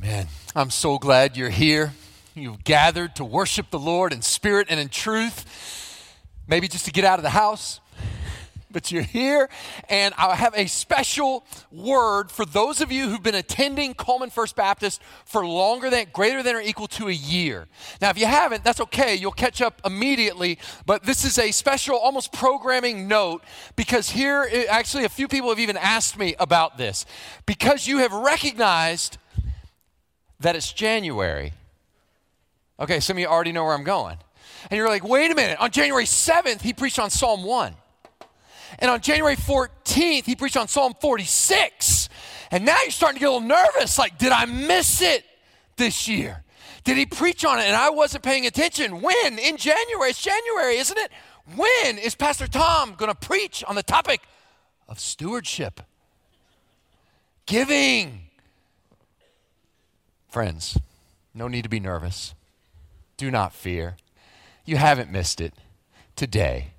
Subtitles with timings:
[0.00, 0.28] Amen.
[0.54, 1.92] I'm so glad you're here.
[2.34, 6.14] You've gathered to worship the Lord in spirit and in truth.
[6.46, 7.80] Maybe just to get out of the house,
[8.70, 9.48] but you're here.
[9.88, 14.54] And I have a special word for those of you who've been attending Cullman First
[14.54, 17.66] Baptist for longer than, greater than or equal to a year.
[18.00, 19.16] Now, if you haven't, that's okay.
[19.16, 20.60] You'll catch up immediately.
[20.86, 23.42] But this is a special, almost programming note
[23.74, 27.04] because here, actually, a few people have even asked me about this.
[27.46, 29.18] Because you have recognized
[30.40, 31.52] that it's January.
[32.80, 34.18] Okay, some of you already know where I'm going.
[34.70, 35.58] And you're like, wait a minute.
[35.60, 37.74] On January 7th, he preached on Psalm 1.
[38.78, 42.08] And on January 14th, he preached on Psalm 46.
[42.50, 43.98] And now you're starting to get a little nervous.
[43.98, 45.24] Like, did I miss it
[45.76, 46.44] this year?
[46.84, 49.00] Did he preach on it and I wasn't paying attention?
[49.00, 49.38] When?
[49.38, 50.10] In January.
[50.10, 51.10] It's January, isn't it?
[51.56, 54.20] When is Pastor Tom going to preach on the topic
[54.88, 55.80] of stewardship?
[57.46, 58.27] Giving.
[60.28, 60.78] Friends,
[61.32, 62.34] no need to be nervous.
[63.16, 63.96] Do not fear.
[64.66, 65.54] You haven't missed it.
[66.16, 66.72] Today,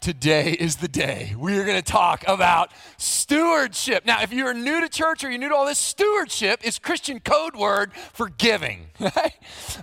[0.00, 4.06] today is the day we are going to talk about stewardship.
[4.06, 7.18] Now, if you're new to church or you're new to all this, stewardship is Christian
[7.18, 9.34] code word for giving, right?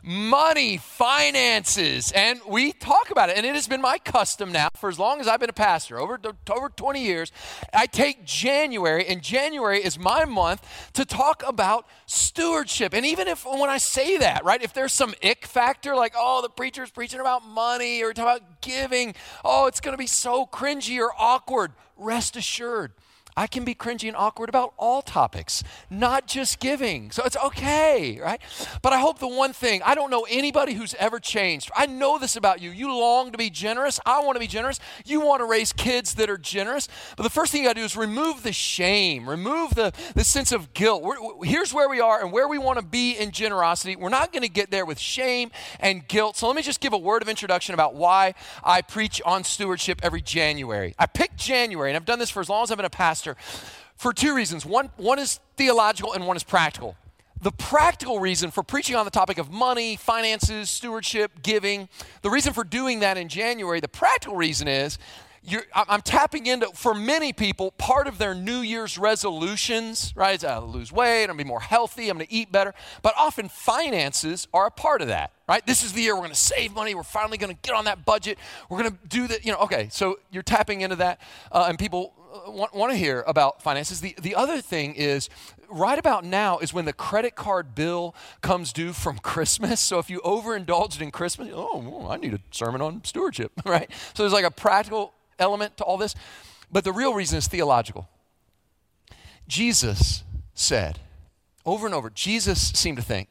[0.02, 3.38] Money, finances, and we talk about it.
[3.38, 6.00] And it has been my custom now for as long as I've been a pastor,
[6.00, 6.18] over,
[6.50, 7.34] over 20 years.
[7.74, 12.94] I take January, and January is my month to talk about stewardship.
[12.94, 16.42] And even if when I say that, right, if there's some ick factor, like, oh,
[16.42, 20.46] the preacher's preaching about money or talking about giving, oh, it's going to be so
[20.46, 22.92] cringy or awkward, rest assured
[23.36, 27.12] I can be cringy and awkward about all topics, not just giving.
[27.12, 28.42] So it's okay, right?
[28.82, 31.72] But I hope the one thing I don't know anybody who's ever changed.
[31.76, 32.72] I know this about you.
[32.72, 34.00] You long to be generous.
[34.06, 34.80] I want to be generous.
[35.06, 36.88] You want to raise kids that are generous.
[37.18, 40.24] But the first thing you got to do is remove the shame, remove the, the
[40.24, 41.02] sense of guilt.
[41.02, 43.96] We're, here's where we are and where we want to be in generosity.
[43.96, 46.38] We're not going to get there with shame and guilt.
[46.38, 50.02] So let me just give a word of introduction about why I preach on stewardship
[50.04, 50.94] every January.
[51.00, 53.23] I picked January, and I've done this for as long as I've been a pastor
[53.24, 53.36] pastor
[53.96, 54.66] for two reasons.
[54.66, 56.96] One, one is theological and one is practical.
[57.42, 61.90] The practical reason for preaching on the topic of money, finances, stewardship, giving,
[62.22, 64.98] the reason for doing that in January, the practical reason is
[65.76, 70.36] I'm tapping into, for many people, part of their New Year's resolutions, right?
[70.36, 72.74] Is, uh, lose weight, I'm gonna be more healthy, I'm gonna eat better.
[73.02, 75.66] But often finances are a part of that, right?
[75.66, 78.38] This is the year we're gonna save money, we're finally gonna get on that budget,
[78.70, 81.20] we're gonna do that, you know, okay, so you're tapping into that,
[81.52, 82.14] uh, and people
[82.48, 84.02] want, want to hear about finances.
[84.02, 85.30] The, the other thing is,
[85.70, 89.80] right about now is when the credit card bill comes due from Christmas.
[89.80, 93.90] So if you overindulged in Christmas, oh, I need a sermon on stewardship, right?
[94.14, 96.16] So there's like a practical element to all this.
[96.72, 98.10] But the real reason is theological.
[99.48, 100.24] Jesus
[100.54, 101.00] said
[101.66, 103.30] over and over, Jesus seemed to think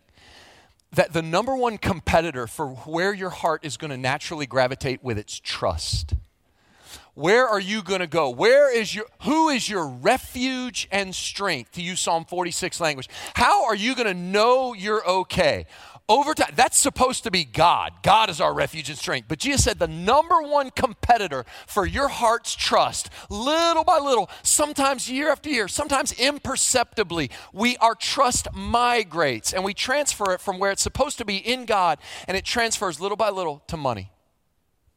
[0.92, 5.18] that the number one competitor for where your heart is going to naturally gravitate with
[5.18, 6.14] its trust.
[7.14, 8.30] Where are you going to go?
[8.30, 13.08] Where is your who is your refuge and strength to use Psalm 46 language?
[13.34, 15.66] How are you going to know you're okay?
[16.08, 17.92] Over time, that's supposed to be God.
[18.02, 19.28] God is our refuge and strength.
[19.28, 25.08] But Jesus said the number one competitor for your heart's trust, little by little, sometimes
[25.08, 30.72] year after year, sometimes imperceptibly, we our trust migrates and we transfer it from where
[30.72, 34.10] it's supposed to be in God and it transfers little by little to money.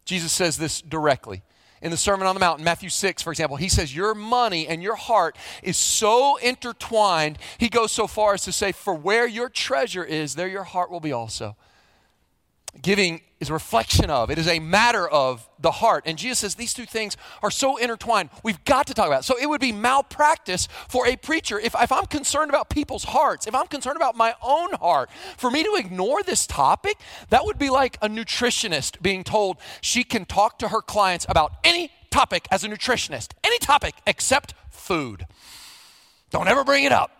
[0.05, 1.43] Jesus says this directly
[1.85, 4.67] in the Sermon on the Mount, in Matthew 6, for example, he says, Your money
[4.67, 7.37] and your heart is so intertwined.
[7.59, 10.89] He goes so far as to say, For where your treasure is, there your heart
[10.89, 11.55] will be also.
[12.81, 16.03] Giving is a reflection of, it is a matter of the heart.
[16.05, 19.25] And Jesus says these two things are so intertwined, we've got to talk about it.
[19.25, 23.47] So it would be malpractice for a preacher if, if I'm concerned about people's hearts,
[23.47, 26.97] if I'm concerned about my own heart, for me to ignore this topic,
[27.29, 31.53] that would be like a nutritionist being told she can talk to her clients about
[31.63, 35.25] any topic as a nutritionist, any topic except food.
[36.29, 37.11] Don't ever bring it up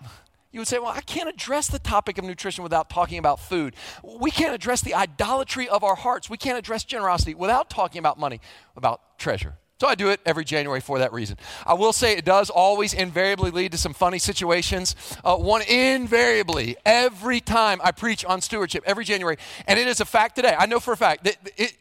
[0.56, 3.76] you would say, well, I can't address the topic of nutrition without talking about food.
[4.02, 6.29] We can't address the idolatry of our hearts.
[6.29, 8.40] We can't address generosity without talking about money,
[8.78, 9.56] about treasure.
[9.82, 11.35] So I do it every January for that reason.
[11.66, 14.96] I will say it does always invariably lead to some funny situations.
[15.26, 19.35] Uh, one invariably, every time I preach on stewardship, every January,
[19.68, 20.56] and it is a fact today.
[20.58, 21.76] I know for a fact that it,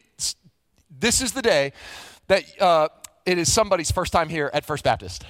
[0.90, 1.72] this is the day
[2.26, 2.88] that uh,
[3.24, 5.22] it is somebody's first time here at First Baptist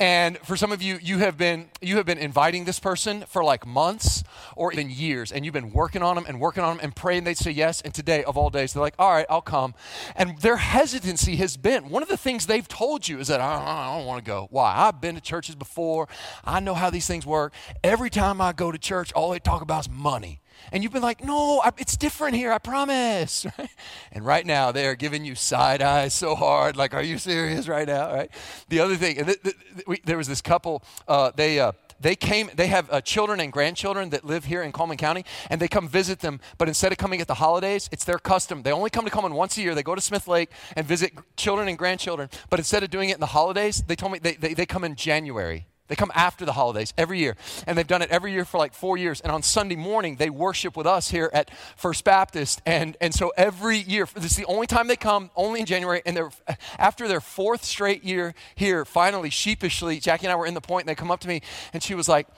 [0.00, 3.42] And for some of you, you have been you have been inviting this person for
[3.42, 4.22] like months
[4.54, 7.24] or even years, and you've been working on them and working on them and praying
[7.24, 7.80] they'd say yes.
[7.80, 9.74] And today, of all days, they're like, "All right, I'll come."
[10.14, 13.56] And their hesitancy has been one of the things they've told you is that I
[13.56, 14.46] don't, don't want to go.
[14.50, 14.72] Why?
[14.76, 16.08] I've been to churches before.
[16.44, 17.52] I know how these things work.
[17.82, 20.40] Every time I go to church, all they talk about is money.
[20.72, 23.46] And you've been like, no, it's different here, I promise.
[24.12, 26.76] and right now, they are giving you side eyes so hard.
[26.76, 28.12] Like, are you serious right now?
[28.12, 28.30] Right?
[28.68, 29.56] The other thing, th- th-
[29.86, 33.52] we, there was this couple, uh, they, uh, they came, they have uh, children and
[33.52, 36.40] grandchildren that live here in Cullman County, and they come visit them.
[36.56, 38.62] But instead of coming at the holidays, it's their custom.
[38.62, 39.74] They only come to Cullman once a year.
[39.74, 42.30] They go to Smith Lake and visit children and grandchildren.
[42.50, 44.84] But instead of doing it in the holidays, they told me they, they, they come
[44.84, 45.66] in January.
[45.88, 47.36] They come after the holidays every year.
[47.66, 49.20] And they've done it every year for like four years.
[49.20, 52.60] And on Sunday morning, they worship with us here at First Baptist.
[52.64, 56.02] And, and so every year, this is the only time they come, only in January.
[56.04, 56.30] And they're,
[56.78, 60.82] after their fourth straight year here, finally, sheepishly, Jackie and I were in the point,
[60.82, 61.40] and they come up to me,
[61.72, 62.28] and she was like,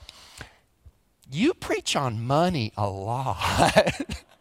[1.29, 3.37] You preach on money a lot.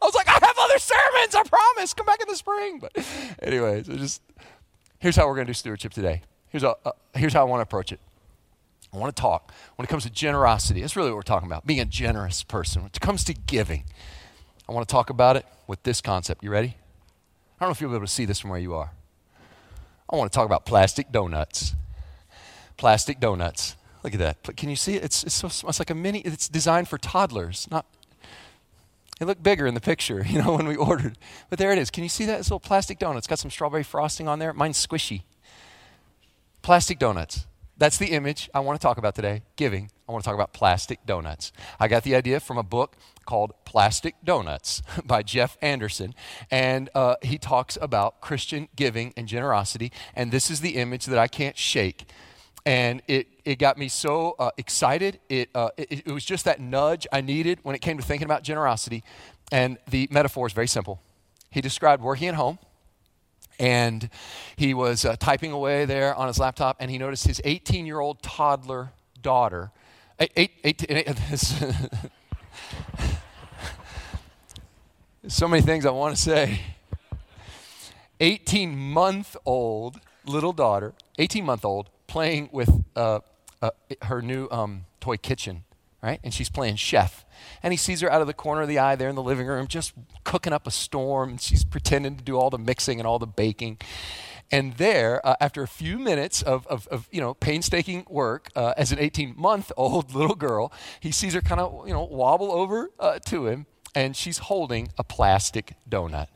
[0.02, 1.92] I was like, I have other sermons, I promise.
[1.94, 2.78] Come back in the spring.
[2.78, 3.04] But,
[3.42, 4.22] anyways, just
[4.98, 6.22] here's how we're going to do stewardship today.
[6.48, 8.00] Here's, a, uh, here's how I want to approach it.
[8.92, 10.80] I want to talk when it comes to generosity.
[10.80, 12.82] That's really what we're talking about, being a generous person.
[12.82, 13.84] When it comes to giving,
[14.68, 16.42] I want to talk about it with this concept.
[16.42, 16.76] You ready?
[17.58, 18.90] I don't know if you'll be able to see this from where you are.
[20.08, 21.74] I want to talk about plastic donuts.
[22.76, 23.76] Plastic donuts.
[24.02, 24.56] Look at that.
[24.56, 25.04] Can you see it?
[25.04, 27.68] It's, it's, so, it's like a mini, it's designed for toddlers.
[27.70, 27.86] Not,
[29.20, 31.16] it looked bigger in the picture, you know, when we ordered.
[31.48, 31.90] But there it is.
[31.90, 32.40] Can you see that?
[32.40, 33.18] It's a little plastic donut.
[33.18, 34.52] It's got some strawberry frosting on there.
[34.52, 35.22] Mine's squishy.
[36.62, 37.46] Plastic donuts.
[37.80, 39.90] That's the image I want to talk about today giving.
[40.06, 41.50] I want to talk about plastic donuts.
[41.80, 42.94] I got the idea from a book
[43.24, 46.14] called Plastic Donuts by Jeff Anderson.
[46.50, 49.92] And uh, he talks about Christian giving and generosity.
[50.14, 52.04] And this is the image that I can't shake.
[52.66, 55.18] And it, it got me so uh, excited.
[55.30, 58.26] It, uh, it, it was just that nudge I needed when it came to thinking
[58.26, 59.04] about generosity.
[59.50, 61.00] And the metaphor is very simple.
[61.50, 62.58] He described working at home
[63.60, 64.08] and
[64.56, 68.00] he was uh, typing away there on his laptop, and he noticed his 18 year
[68.00, 69.70] old toddler daughter.
[70.18, 71.08] Eight, eight, 18, eight,
[75.28, 76.60] so many things I want to say.
[78.18, 83.20] 18 month old little daughter, 18 month old, playing with uh,
[83.62, 83.70] uh,
[84.02, 85.64] her new um, toy kitchen,
[86.02, 86.20] right?
[86.24, 87.24] And she's playing chef
[87.62, 89.46] and he sees her out of the corner of the eye there in the living
[89.46, 89.92] room, just
[90.24, 91.30] cooking up a storm.
[91.30, 93.78] And she's pretending to do all the mixing and all the baking.
[94.52, 98.74] And there, uh, after a few minutes of, of, of, you know, painstaking work uh,
[98.76, 103.20] as an 18-month-old little girl, he sees her kind of, you know, wobble over uh,
[103.26, 106.26] to him, and she's holding a plastic donut.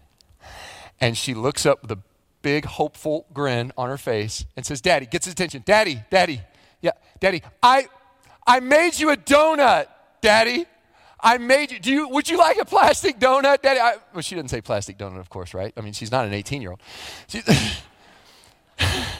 [1.00, 1.98] And she looks up with a
[2.42, 5.64] big, hopeful grin on her face and says, Daddy, gets his attention.
[5.66, 6.40] Daddy, Daddy,
[6.80, 7.88] yeah, Daddy, I,
[8.46, 9.86] I made you a donut,
[10.20, 10.66] Daddy.
[11.24, 11.80] I made you.
[11.80, 12.08] Do you?
[12.10, 13.80] Would you like a plastic donut, Daddy?
[13.80, 15.72] I, well, she didn't say plastic donut, of course, right?
[15.74, 16.80] I mean, she's not an 18-year-old.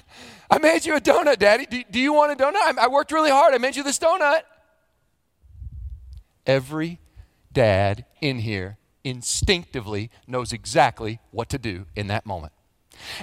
[0.51, 1.65] I made you a donut, Daddy.
[1.65, 2.57] Do, do you want a donut?
[2.57, 3.55] I, I worked really hard.
[3.55, 4.43] I made you this donut.
[6.47, 7.01] Every
[7.53, 12.53] dad in here instinctively knows exactly what to do in that moment.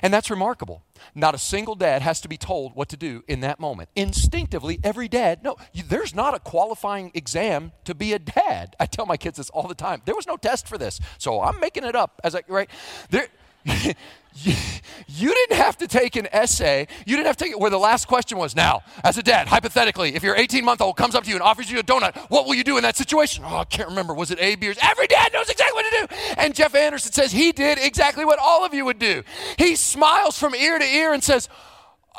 [0.02, 0.84] And that's remarkable.
[1.16, 3.90] Not a single dad has to be told what to do in that moment.
[3.96, 8.76] Instinctively, every dad, no, you, there's not a qualifying exam to be a dad.
[8.80, 10.02] I tell my kids this all the time.
[10.06, 12.70] There was no test for this, so I'm making it up as I, right?
[13.10, 13.28] There,
[14.34, 16.88] you, didn't have to take an essay.
[17.06, 19.48] You didn't have to take it where the last question was now, as a dad,
[19.48, 22.16] hypothetically, if your 18 month old comes up to you and offers you a donut,
[22.30, 23.44] what will you do in that situation?
[23.46, 24.14] Oh, I can't remember.
[24.14, 26.34] Was it A, B, or Every dad knows exactly what to do.
[26.38, 29.24] And Jeff Anderson says he did exactly what all of you would do.
[29.58, 31.50] He smiles from ear to ear and says,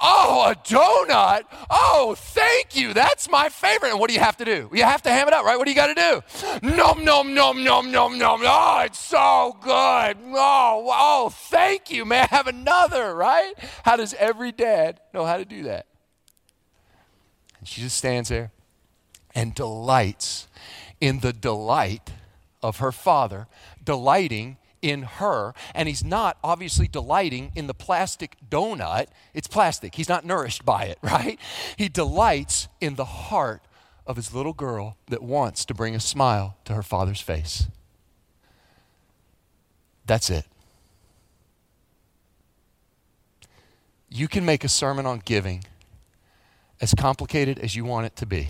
[0.05, 1.45] Oh, a donut?
[1.71, 2.93] Oh, thank you.
[2.93, 3.91] That's my favorite.
[3.91, 4.69] And what do you have to do?
[4.73, 5.57] You have to ham it up, right?
[5.57, 6.23] What do you got to
[6.61, 6.69] do?
[6.77, 8.41] Nom, nom, nom, nom, nom, nom.
[8.43, 10.17] Oh, it's so good.
[10.35, 12.05] Oh, oh, thank you.
[12.05, 13.55] May I have another, right?
[13.85, 15.87] How does every dad know how to do that?
[17.61, 18.51] And she just stands there
[19.37, 20.49] and delights
[21.01, 22.11] in the delight
[22.61, 23.47] of her father,
[23.85, 29.07] delighting in her, and he's not obviously delighting in the plastic donut.
[29.33, 29.95] It's plastic.
[29.95, 31.39] He's not nourished by it, right?
[31.79, 33.63] He delights in the heart
[34.07, 37.69] of his little girl that wants to bring a smile to her father's face.
[40.05, 40.45] That's it.
[44.09, 45.65] You can make a sermon on giving
[46.81, 48.49] as complicated as you want it to be.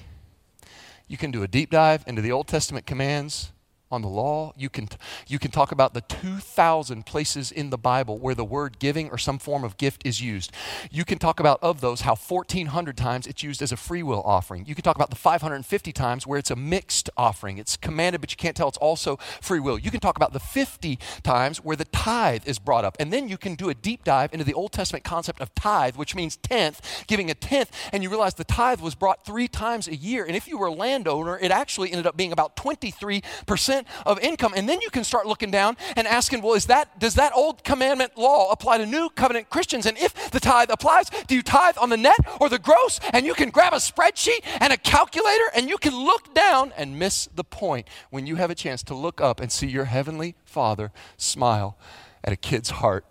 [1.06, 3.52] You can do a deep dive into the Old Testament commands
[3.92, 4.52] on the law.
[4.56, 4.88] You can,
[5.28, 9.18] you can talk about the 2,000 places in the Bible where the word giving or
[9.18, 10.50] some form of gift is used.
[10.90, 14.22] You can talk about, of those, how 1,400 times it's used as a free will
[14.22, 14.64] offering.
[14.66, 17.58] You can talk about the 550 times where it's a mixed offering.
[17.58, 19.78] It's commanded, but you can't tell it's also free will.
[19.78, 22.96] You can talk about the 50 times where the tithe is brought up.
[22.98, 25.96] And then you can do a deep dive into the Old Testament concept of tithe,
[25.96, 29.86] which means tenth, giving a tenth, and you realize the tithe was brought three times
[29.86, 30.24] a year.
[30.24, 34.52] And if you were a landowner, it actually ended up being about 23% of income.
[34.56, 37.64] And then you can start looking down and asking, well, is that, does that old
[37.64, 39.86] commandment law apply to new covenant Christians?
[39.86, 43.00] And if the tithe applies, do you tithe on the net or the gross?
[43.12, 46.98] And you can grab a spreadsheet and a calculator and you can look down and
[46.98, 50.34] miss the point when you have a chance to look up and see your heavenly
[50.44, 51.78] Father smile
[52.24, 53.04] at a kid's heart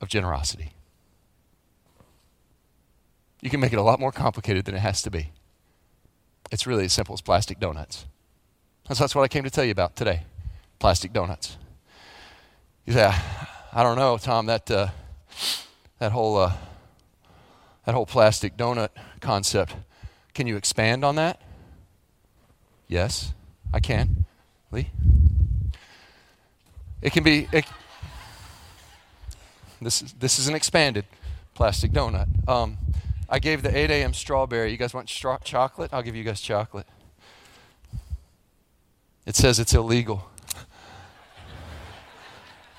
[0.00, 0.70] of generosity.
[3.42, 5.30] You can make it a lot more complicated than it has to be.
[6.50, 8.06] It's really as simple as plastic donuts.
[8.88, 10.22] That's, that's what I came to tell you about today
[10.78, 11.56] plastic donuts.
[12.84, 13.12] You say,
[13.72, 14.88] I don't know, Tom, that, uh,
[15.98, 16.52] that, whole, uh,
[17.84, 18.90] that whole plastic donut
[19.20, 19.74] concept,
[20.34, 21.40] can you expand on that?
[22.86, 23.32] Yes,
[23.72, 24.24] I can.
[24.70, 24.90] Lee?
[27.02, 27.64] It can be, it,
[29.80, 31.06] this, is, this is an expanded
[31.54, 32.48] plastic donut.
[32.48, 32.78] Um,
[33.28, 34.14] I gave the 8 a.m.
[34.14, 34.70] strawberry.
[34.70, 35.92] You guys want stra- chocolate?
[35.92, 36.86] I'll give you guys chocolate.
[39.26, 40.30] It says it's illegal.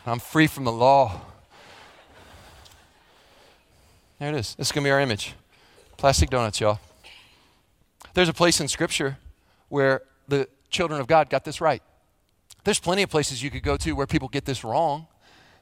[0.05, 1.19] I'm free from the law.
[4.19, 4.55] There it is.
[4.55, 5.33] This is going to be our image.
[5.97, 6.79] Plastic donuts, y'all.
[8.13, 9.17] There's a place in Scripture
[9.67, 11.83] where the children of God got this right.
[12.63, 15.07] There's plenty of places you could go to where people get this wrong.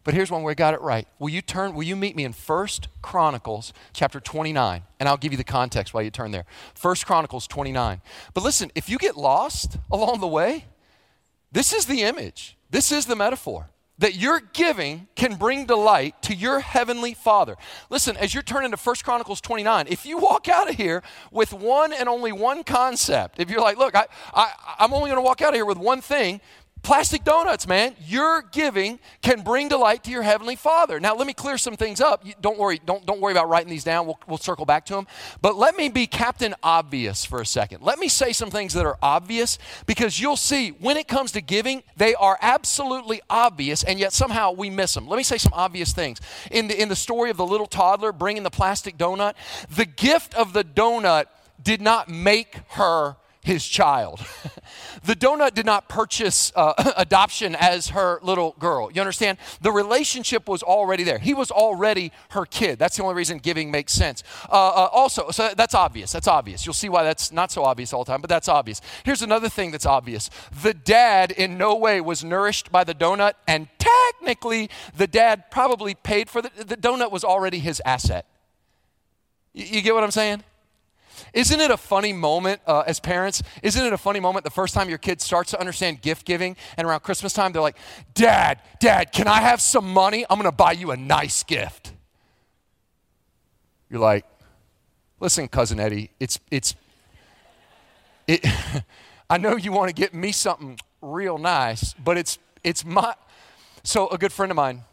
[0.04, 1.08] But here's one where I got it right.
[1.18, 4.84] Will you turn, will you meet me in First Chronicles chapter 29?
[5.00, 6.46] And I'll give you the context while you turn there.
[6.75, 8.01] First Chronicles 29.
[8.36, 10.65] But listen, if you get lost along the way,
[11.55, 16.35] this is the image, this is the metaphor that your giving can bring delight to
[16.35, 17.55] your heavenly father.
[17.89, 21.53] Listen as you're turning to First chronicles 29 if you walk out of here with
[21.53, 25.25] one and only one concept if you're like look I, I, i'm only going to
[25.25, 26.41] walk out of here with one thing
[26.86, 27.96] Plastic donuts, man.
[28.06, 31.00] Your giving can bring delight to your heavenly Father.
[31.00, 32.24] Now, let me clear some things up.
[32.42, 32.80] don't worry.
[32.86, 34.06] Don't, don't worry about writing these down.
[34.06, 35.08] We'll, we'll circle back to them.
[35.42, 37.82] But let me be Captain Obvious for a second.
[37.82, 41.42] Let me say some things that are obvious because you'll see when it comes to
[41.42, 45.08] giving, they are absolutely obvious, and yet somehow we miss them.
[45.08, 46.22] Let me say some obvious things.
[46.51, 49.34] In the, in the story of the little toddler bringing the plastic donut,
[49.75, 51.25] the gift of the donut
[51.63, 54.19] did not make her his child.
[55.03, 58.91] the donut did not purchase uh, adoption as her little girl.
[58.91, 59.37] You understand?
[59.61, 61.19] The relationship was already there.
[61.19, 62.79] He was already her kid.
[62.79, 64.23] That's the only reason giving makes sense.
[64.49, 66.11] Uh, uh, also, so that's obvious.
[66.11, 66.65] That's obvious.
[66.65, 68.81] You'll see why that's not so obvious all the time, but that's obvious.
[69.03, 70.31] Here's another thing that's obvious
[70.63, 75.93] the dad in no way was nourished by the donut, and technically, the dad probably
[75.93, 78.25] paid for the, the donut was already his asset.
[79.53, 80.43] You, you get what I'm saying?
[81.34, 83.41] Isn't it a funny moment uh, as parents?
[83.63, 86.55] Isn't it a funny moment the first time your kid starts to understand gift giving
[86.77, 87.77] and around Christmas time they're like,
[88.13, 90.25] Dad, Dad, can I have some money?
[90.29, 91.93] I'm going to buy you a nice gift.
[93.89, 94.25] You're like,
[95.19, 96.75] listen, cousin Eddie, it's, it's,
[98.27, 98.45] it,
[99.29, 103.13] I know you want to get me something real nice, but it's, it's my,
[103.84, 104.84] so a good friend of mine,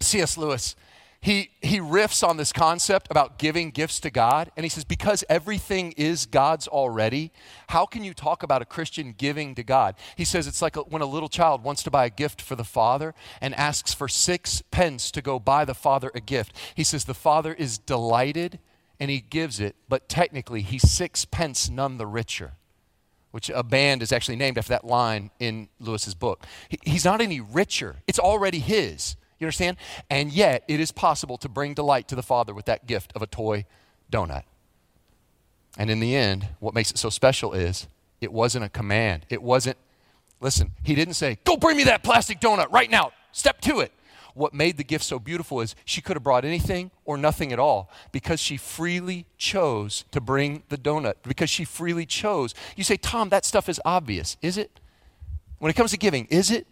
[0.00, 0.36] C.S.
[0.36, 0.76] Lewis,
[1.24, 4.52] he, he riffs on this concept about giving gifts to God.
[4.58, 7.32] And he says, because everything is God's already,
[7.70, 9.94] how can you talk about a Christian giving to God?
[10.16, 12.56] He says, it's like a, when a little child wants to buy a gift for
[12.56, 16.54] the father and asks for six pence to go buy the father a gift.
[16.74, 18.58] He says, the father is delighted
[19.00, 22.52] and he gives it, but technically he's six pence none the richer
[23.30, 26.44] which a band is actually named after that line in Lewis's book.
[26.84, 27.96] he's not any richer.
[28.06, 29.16] It's already his.
[29.38, 29.76] You understand?
[30.10, 33.22] And yet, it is possible to bring delight to the Father with that gift of
[33.22, 33.66] a toy
[34.10, 34.44] donut.
[35.76, 37.88] And in the end, what makes it so special is
[38.20, 39.26] it wasn't a command.
[39.28, 39.76] It wasn't,
[40.40, 43.12] listen, he didn't say, go bring me that plastic donut right now.
[43.32, 43.92] Step to it.
[44.34, 47.60] What made the gift so beautiful is she could have brought anything or nothing at
[47.60, 52.52] all because she freely chose to bring the donut, because she freely chose.
[52.76, 54.36] You say, Tom, that stuff is obvious.
[54.42, 54.80] Is it?
[55.58, 56.66] When it comes to giving, is it?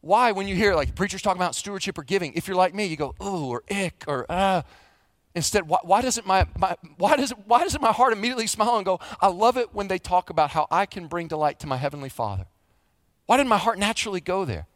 [0.00, 2.86] Why, when you hear like preachers talking about stewardship or giving, if you're like me,
[2.86, 4.62] you go, ooh, or ick, or uh,
[5.34, 8.84] Instead, why, why, doesn't my, my, why, does why doesn't my heart immediately smile and
[8.84, 11.76] go, I love it when they talk about how I can bring delight to my
[11.76, 12.46] Heavenly Father?
[13.26, 14.66] Why didn't my heart naturally go there?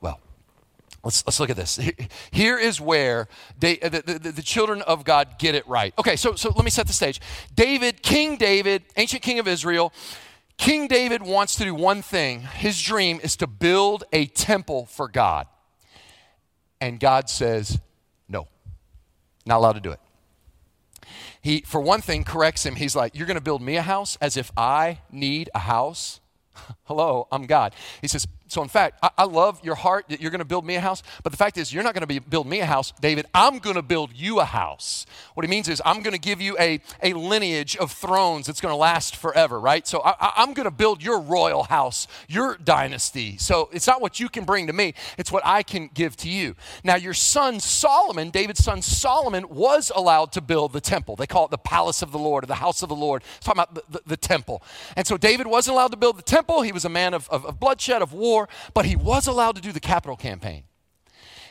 [0.00, 0.20] Well,
[1.02, 1.78] let's, let's look at this.
[2.30, 5.92] Here is where they, the, the, the children of God get it right.
[5.98, 7.20] Okay, so, so let me set the stage.
[7.54, 9.92] David, King David, ancient king of Israel,
[10.56, 12.40] King David wants to do one thing.
[12.40, 15.46] His dream is to build a temple for God.
[16.80, 17.80] And God says,
[18.28, 18.48] no,
[19.46, 20.00] not allowed to do it.
[21.44, 22.76] He, for one thing, corrects him.
[22.76, 26.20] He's like, You're going to build me a house as if I need a house?
[26.84, 27.74] Hello, I'm God.
[28.00, 30.66] He says, so, in fact, I, I love your heart that you're going to build
[30.66, 32.92] me a house, but the fact is, you're not going to build me a house,
[33.00, 33.26] David.
[33.32, 35.06] I'm going to build you a house.
[35.32, 38.60] What he means is, I'm going to give you a, a lineage of thrones that's
[38.60, 39.86] going to last forever, right?
[39.86, 43.38] So, I, I'm going to build your royal house, your dynasty.
[43.38, 46.28] So, it's not what you can bring to me, it's what I can give to
[46.28, 46.54] you.
[46.84, 51.16] Now, your son Solomon, David's son Solomon, was allowed to build the temple.
[51.16, 53.22] They call it the palace of the Lord or the house of the Lord.
[53.36, 54.62] It's talking about the, the, the temple.
[54.96, 56.60] And so, David wasn't allowed to build the temple.
[56.60, 58.33] He was a man of, of, of bloodshed, of war
[58.74, 60.64] but he was allowed to do the capital campaign.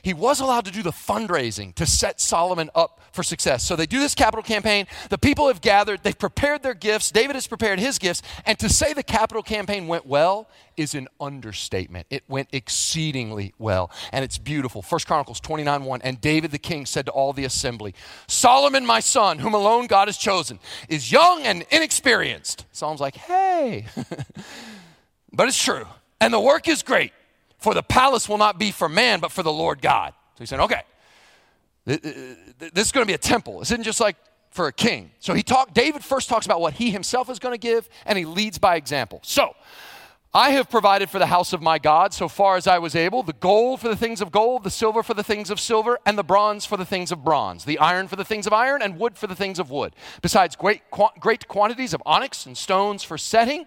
[0.03, 3.63] He was allowed to do the fundraising to set Solomon up for success.
[3.63, 4.85] So they do this capital campaign.
[5.09, 7.09] The people have gathered, they've prepared their gifts.
[7.09, 8.21] David has prepared his gifts.
[8.45, 12.07] And to say the capital campaign went well is an understatement.
[12.09, 13.91] It went exceedingly well.
[14.11, 14.81] And it's beautiful.
[14.81, 16.01] First Chronicles 29 1.
[16.01, 17.95] And David the king said to all the assembly,
[18.27, 20.59] Solomon, my son, whom alone God has chosen,
[20.89, 22.65] is young and inexperienced.
[22.73, 23.85] Solomon's like, hey.
[25.31, 25.85] but it's true.
[26.23, 27.11] And the work is great,
[27.57, 30.13] for the palace will not be for man, but for the Lord God.
[30.35, 30.83] So he said, okay,
[31.85, 33.59] this is going to be a temple.
[33.59, 34.15] This isn't just like
[34.51, 35.11] for a king.
[35.19, 38.17] So he talked, David first talks about what he himself is going to give, and
[38.17, 39.19] he leads by example.
[39.23, 39.53] So,
[40.35, 43.21] I have provided for the house of my God so far as I was able
[43.21, 46.17] the gold for the things of gold, the silver for the things of silver, and
[46.17, 48.97] the bronze for the things of bronze, the iron for the things of iron, and
[48.97, 49.93] wood for the things of wood.
[50.21, 50.81] Besides great,
[51.19, 53.65] great quantities of onyx and stones for setting,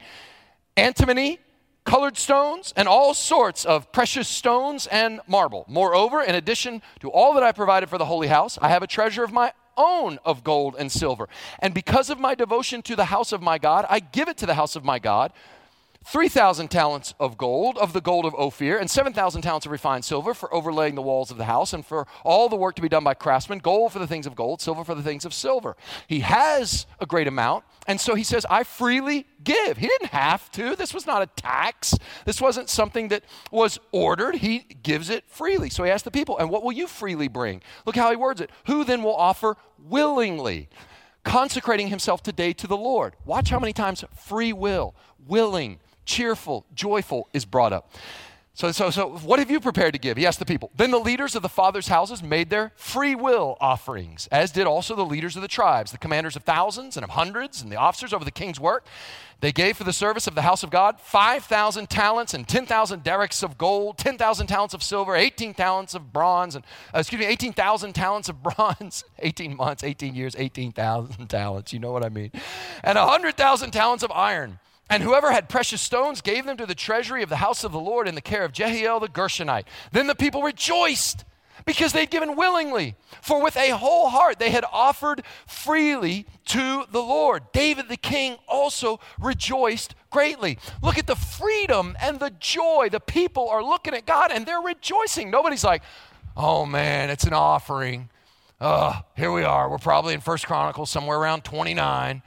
[0.77, 1.39] antimony,
[1.87, 5.65] colored stones, and all sorts of precious stones and marble.
[5.69, 8.87] Moreover, in addition to all that I provided for the holy house, I have a
[8.87, 11.29] treasure of my own of gold and silver.
[11.61, 14.47] And because of my devotion to the house of my God, I give it to
[14.47, 15.33] the house of my God
[16.07, 20.35] 3,000 talents of gold, of the gold of Ophir, and 7,000 talents of refined silver
[20.35, 23.03] for overlaying the walls of the house, and for all the work to be done
[23.03, 25.77] by craftsmen, gold for the things of gold, silver for the things of silver.
[26.07, 29.79] He has a great amount, and so he says, I freely give.
[29.79, 30.77] He didn't have to.
[30.77, 34.37] This was not a tax, this wasn't something that was ordered.
[34.37, 35.71] He gives it freely.
[35.71, 37.63] So he asked the people, And what will you freely bring?
[37.85, 38.51] Look how he words it.
[38.67, 40.69] Who then will offer willingly?
[41.25, 43.17] Consecrating himself today to the Lord.
[43.25, 44.95] Watch how many times free will,
[45.27, 47.93] willing, cheerful, joyful is brought up.
[48.57, 50.17] So, so, so, what have you prepared to give?
[50.17, 50.71] He asked the people.
[50.75, 54.97] Then the leaders of the fathers' houses made their free will offerings, as did also
[54.97, 58.15] the leaders of the tribes, the commanders of thousands and of hundreds, and the officers
[58.15, 58.87] over the king's work.
[59.41, 63.43] They gave for the service of the house of God 5,000 talents and 10,000 darics
[63.43, 66.65] of gold, 10,000 talents of silver, 18 talents of bronze, and
[66.95, 71.75] uh, excuse me, 18,000 talents of bronze, 18 months, 18 years, 18,000 talents.
[71.75, 72.31] You know what I mean?
[72.83, 74.61] And 100,000 talents of iron.
[74.89, 77.81] And whoever had precious stones gave them to the treasury of the house of the
[77.81, 79.65] Lord in the care of Jehiel the Gershonite.
[79.91, 81.25] Then the people rejoiced
[81.65, 82.95] because they'd given willingly.
[83.21, 87.51] For with a whole heart they had offered freely to the Lord.
[87.53, 90.59] David the king also rejoiced greatly.
[90.83, 92.89] Look at the freedom and the joy.
[92.91, 95.31] The people are looking at God and they're rejoicing.
[95.31, 95.83] Nobody's like,
[96.37, 98.11] oh man, it's an offering.
[98.61, 99.69] Uh, here we are.
[99.69, 102.23] We're probably in First Chronicles somewhere around 29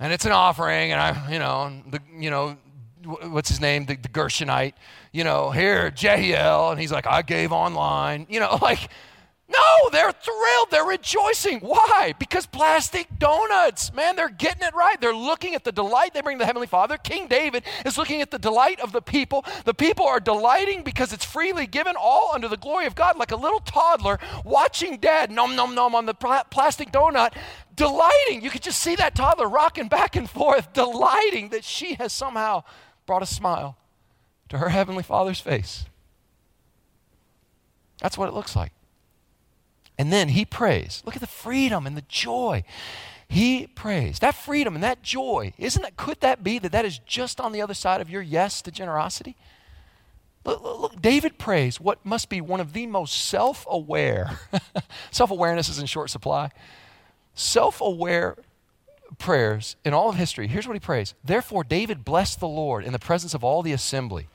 [0.00, 2.56] and it's an offering, and I, you know, the, you know,
[3.04, 4.74] what's his name, the, the Gershonite,
[5.12, 8.88] you know, here, Jehiel, and he's like, I gave online, you know, like,
[9.50, 10.70] no, they're thrilled.
[10.70, 11.60] They're rejoicing.
[11.60, 12.12] Why?
[12.18, 15.00] Because plastic donuts, man, they're getting it right.
[15.00, 16.98] They're looking at the delight they bring the Heavenly Father.
[16.98, 19.46] King David is looking at the delight of the people.
[19.64, 23.32] The people are delighting because it's freely given, all under the glory of God, like
[23.32, 27.32] a little toddler watching dad nom nom nom on the plastic donut,
[27.78, 28.42] delighting.
[28.42, 32.64] You could just see that toddler rocking back and forth, delighting that she has somehow
[33.06, 33.76] brought a smile
[34.50, 35.86] to her Heavenly Father's face.
[38.02, 38.72] That's what it looks like.
[39.96, 41.02] And then he prays.
[41.04, 42.62] Look at the freedom and the joy.
[43.28, 44.20] He prays.
[44.20, 47.52] That freedom and that joy, isn't that, could that be that that is just on
[47.52, 49.36] the other side of your yes to generosity?
[50.44, 54.38] Look, look David prays what must be one of the most self aware,
[55.10, 56.50] self awareness is in short supply,
[57.38, 58.36] self aware
[59.18, 60.46] prayers in all of history.
[60.48, 63.72] Here's what he prays Therefore, David blessed the Lord in the presence of all the
[63.72, 64.28] assembly.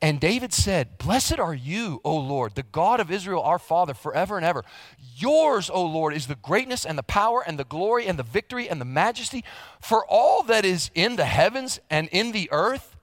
[0.00, 4.36] And David said, Blessed are you, O Lord, the God of Israel, our Father, forever
[4.36, 4.64] and ever.
[5.16, 8.68] Yours, O Lord, is the greatness and the power and the glory and the victory
[8.68, 9.42] and the majesty.
[9.80, 12.96] For all that is in the heavens and in the earth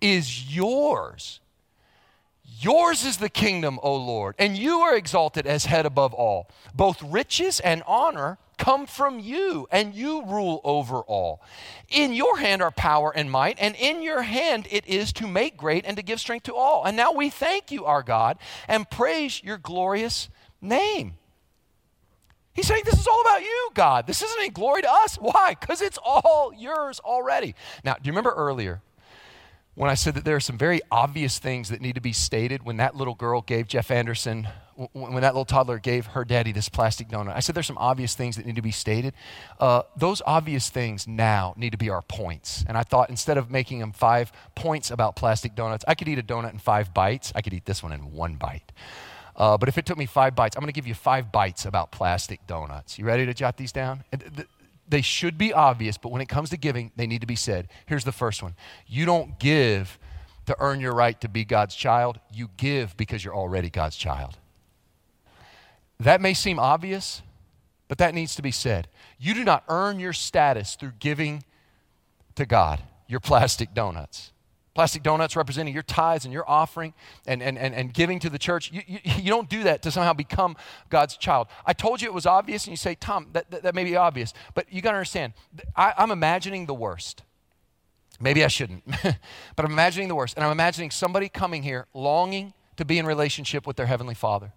[0.00, 1.40] is yours.
[2.60, 6.50] Yours is the kingdom, O Lord, and you are exalted as head above all.
[6.74, 11.40] Both riches and honor come from you, and you rule over all.
[11.88, 15.56] In your hand are power and might, and in your hand it is to make
[15.56, 16.84] great and to give strength to all.
[16.84, 20.28] And now we thank you, our God, and praise your glorious
[20.60, 21.14] name.
[22.54, 24.08] He's saying, This is all about you, God.
[24.08, 25.14] This isn't any glory to us.
[25.14, 25.54] Why?
[25.58, 27.54] Because it's all yours already.
[27.84, 28.82] Now, do you remember earlier
[29.78, 32.64] when I said that there are some very obvious things that need to be stated
[32.64, 34.48] when that little girl gave Jeff Anderson,
[34.92, 37.36] when that little toddler gave her daddy this plastic donut?
[37.36, 39.14] I said there's some obvious things that need to be stated.
[39.60, 42.64] Uh, those obvious things now need to be our points.
[42.66, 46.18] And I thought instead of making them five points about plastic donuts, I could eat
[46.18, 47.32] a donut in five bites.
[47.36, 48.72] I could eat this one in one bite.
[49.36, 51.64] Uh, but if it took me five bites, I'm going to give you five bites
[51.64, 52.98] about plastic donuts.
[52.98, 54.02] You ready to jot these down?
[54.88, 57.68] They should be obvious, but when it comes to giving, they need to be said.
[57.86, 58.54] Here's the first one
[58.86, 59.98] You don't give
[60.46, 64.38] to earn your right to be God's child, you give because you're already God's child.
[66.00, 67.22] That may seem obvious,
[67.86, 68.88] but that needs to be said.
[69.18, 71.42] You do not earn your status through giving
[72.34, 74.32] to God your plastic donuts
[74.78, 76.94] plastic donuts representing your tithes and your offering
[77.26, 78.70] and, and, and, and giving to the church.
[78.70, 80.56] You, you, you, don't do that to somehow become
[80.88, 81.48] God's child.
[81.66, 83.96] I told you it was obvious, and you say, Tom, that, that, that may be
[83.96, 84.32] obvious.
[84.54, 85.32] But you got to understand,
[85.74, 87.24] I, I'm imagining the worst.
[88.20, 88.84] Maybe I shouldn't,
[89.56, 90.36] but I'm imagining the worst.
[90.36, 94.52] And I'm imagining somebody coming here longing to be in relationship with their Heavenly Father.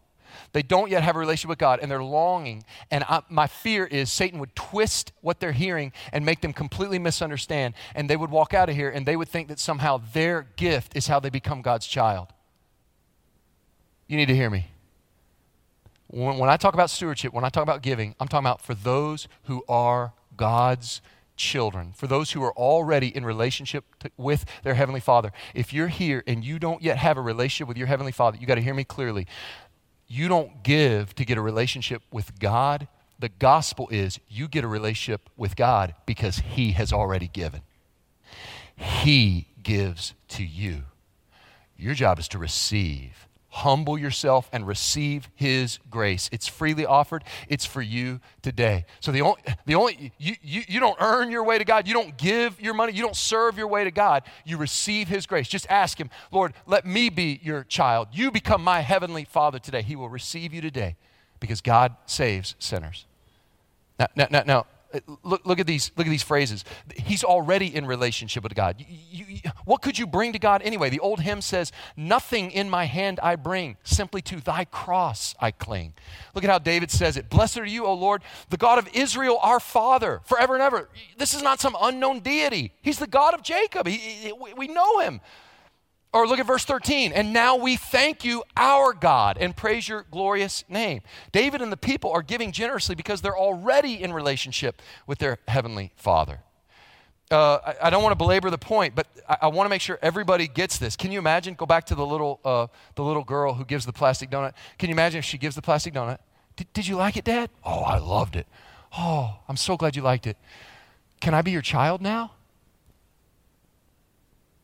[0.54, 2.64] They don't yet have a relationship with God and they're longing.
[2.90, 7.00] And I, my fear is Satan would twist what they're hearing and make them completely
[7.00, 7.74] misunderstand.
[7.96, 10.96] And they would walk out of here and they would think that somehow their gift
[10.96, 12.28] is how they become God's child.
[14.08, 14.68] You need to hear me.
[16.08, 18.74] When, when I talk about stewardship, when I talk about giving, I'm talking about for
[18.74, 21.02] those who are God's
[21.38, 25.32] children, for those who are already in relationship to, with their Heavenly Father.
[25.54, 28.46] If you're here and you don't yet have a relationship with your Heavenly Father, you
[28.46, 29.28] got to hear me clearly.
[30.14, 32.90] You don't give to get a relationship with God.
[33.20, 37.62] The gospel is you get a relationship with God because He has already given.
[38.76, 40.84] He gives to you.
[41.78, 46.30] Your job is to receive humble yourself and receive his grace.
[46.32, 47.24] It's freely offered.
[47.50, 48.86] It's for you today.
[49.02, 51.88] So the only, the only you, you, you don't earn your way to god.
[51.88, 52.94] You don't give your money.
[52.94, 54.24] You don't serve your way to god.
[54.46, 55.48] You receive his grace.
[55.48, 58.08] Just ask him lord let me be your child.
[58.14, 59.82] You become my heavenly father today.
[59.82, 60.96] He will receive you today
[61.40, 63.06] because god saves sinners.
[64.00, 64.66] Now, now, now, now
[65.24, 66.66] Look, look, at these, look at these phrases.
[66.96, 68.76] He's already in relationship with God.
[68.80, 70.90] You, you, what could you bring to God anyway?
[70.90, 75.52] The old hymn says, Nothing in my hand I bring, simply to thy cross I
[75.52, 75.94] cling.
[76.34, 79.40] Look at how David says it Blessed are you, O Lord, the God of Israel,
[79.42, 80.90] our Father, forever and ever.
[81.18, 82.74] This is not some unknown deity.
[82.82, 83.88] He's the God of Jacob.
[83.88, 85.22] He, he, we know him.
[86.14, 87.14] Or look at verse 13.
[87.14, 91.02] And now we thank you, our God, and praise your glorious name.
[91.32, 95.94] David and the people are giving generously because they're already in relationship with their heavenly
[95.96, 96.40] Father.
[97.30, 99.80] Uh, I, I, don't want to belabor the point, but I, I want to make
[99.80, 100.98] sure everybody gets this.
[100.98, 101.54] Can you imagine?
[101.54, 104.52] Go back to the little, uh, the little girl who gives the plastic donut.
[104.78, 106.18] Can you imagine if she gives the plastic donut?
[106.58, 107.50] Did, did you like it, Dad?
[107.64, 108.48] Oh, I loved it.
[108.98, 110.36] Oh, I'm so glad you liked it.
[111.22, 112.34] Can I be your child now?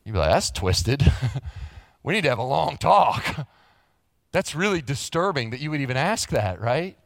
[0.08, 1.12] You'd be like, that's twisted.
[2.02, 3.46] we need to have a long talk.
[4.32, 6.96] That's really disturbing that you would even ask that, right?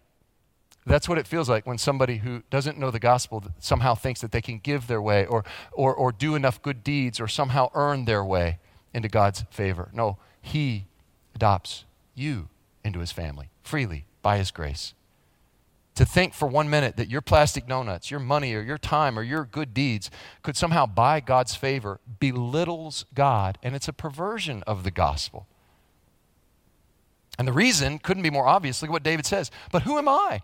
[0.86, 4.30] That's what it feels like when somebody who doesn't know the gospel somehow thinks that
[4.30, 8.04] they can give their way or, or, or do enough good deeds or somehow earn
[8.04, 8.60] their way
[8.94, 9.90] into God's favor.
[9.92, 10.86] No, He
[11.34, 11.84] adopts
[12.14, 12.50] you
[12.84, 14.94] into His family freely by His grace
[15.94, 19.22] to think for one minute that your plastic donuts, your money, or your time, or
[19.22, 20.10] your good deeds
[20.42, 25.46] could somehow buy God's favor belittles God, and it's a perversion of the gospel.
[27.38, 28.82] And the reason couldn't be more obvious.
[28.82, 29.50] Look at what David says.
[29.70, 30.42] But who am I?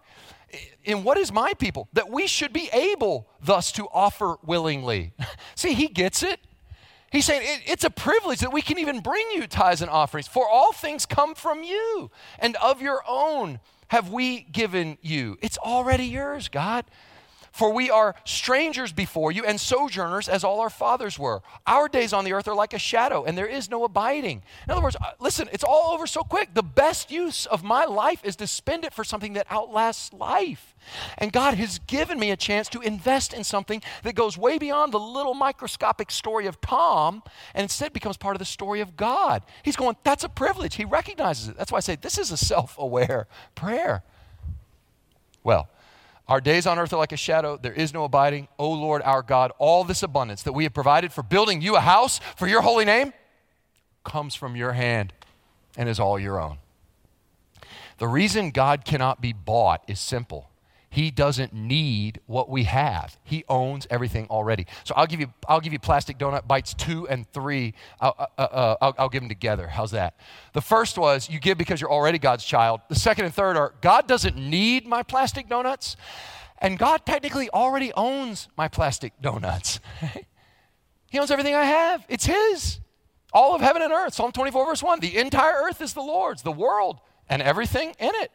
[0.87, 1.89] And what is my people?
[1.93, 5.13] That we should be able thus to offer willingly.
[5.55, 6.41] See, he gets it.
[7.11, 10.29] He's saying it, it's a privilege that we can even bring you tithes and offerings,
[10.29, 15.39] for all things come from you and of your own have we given you?
[15.41, 16.85] It's already yours, God.
[17.53, 21.43] For we are strangers before you and sojourners as all our fathers were.
[21.67, 24.43] Our days on the earth are like a shadow, and there is no abiding.
[24.67, 26.55] In other words, uh, listen, it's all over so quick.
[26.55, 30.75] The best use of my life is to spend it for something that outlasts life.
[31.19, 34.93] And God has given me a chance to invest in something that goes way beyond
[34.93, 37.23] the little microscopic story of Tom
[37.55, 39.43] and instead becomes part of the story of God.
[39.63, 40.77] He's going, that's a privilege.
[40.77, 41.57] He recognizes it.
[41.57, 44.03] That's why I say this is a self aware prayer.
[45.43, 45.69] Well,
[46.29, 47.57] our days on earth are like a shadow.
[47.57, 48.49] There is no abiding.
[48.59, 51.81] O Lord our God, all this abundance that we have provided for building you a
[51.81, 53.13] house for your holy name
[54.05, 55.13] comes from your hand
[55.77, 56.59] and is all your own.
[57.99, 60.51] The reason God cannot be bought is simple
[60.91, 63.19] He doesn't need what we have.
[63.23, 64.67] He owns everything already.
[64.85, 67.75] So I'll give you, I'll give you plastic donut bites two and three.
[68.01, 69.69] I'll, uh, uh, uh, I'll, I'll give them together.
[69.69, 70.19] How's that?
[70.55, 72.81] The first was you give because you're already God's child.
[72.89, 75.97] The second and third are God doesn't need my plastic donuts,
[76.59, 79.81] and God technically already owns my plastic donuts.
[81.11, 82.05] he owns everything I have.
[82.09, 82.81] It's His.
[83.35, 84.15] All of heaven and earth.
[84.15, 85.01] Psalm 24, verse 1.
[85.01, 86.99] The entire earth is the Lord's, the world,
[87.29, 88.33] and everything in it.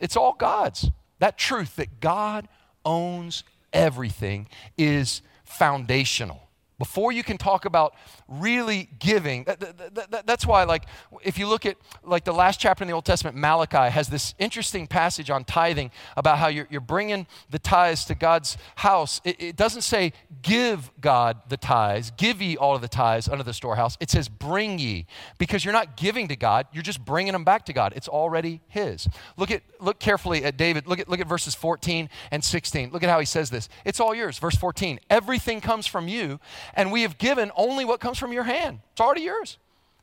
[0.00, 0.90] It's all God's.
[1.22, 2.48] That truth that God
[2.84, 6.48] owns everything is foundational.
[6.82, 7.94] Before you can talk about
[8.26, 10.86] really giving, that, that, that, that's why, like,
[11.22, 14.34] if you look at like the last chapter in the Old Testament, Malachi has this
[14.40, 19.20] interesting passage on tithing about how you're, you're bringing the tithes to God's house.
[19.22, 23.44] It, it doesn't say give God the tithes, give ye all of the tithes under
[23.44, 23.96] the storehouse.
[24.00, 25.06] It says bring ye,
[25.38, 27.92] because you're not giving to God, you're just bringing them back to God.
[27.94, 29.06] It's already His.
[29.36, 30.88] Look at look carefully at David.
[30.88, 32.90] Look at look at verses 14 and 16.
[32.90, 33.68] Look at how he says this.
[33.84, 34.40] It's all yours.
[34.40, 34.98] Verse 14.
[35.08, 36.40] Everything comes from you
[36.74, 38.80] and we have given only what comes from your hand.
[38.92, 39.58] It's already yours.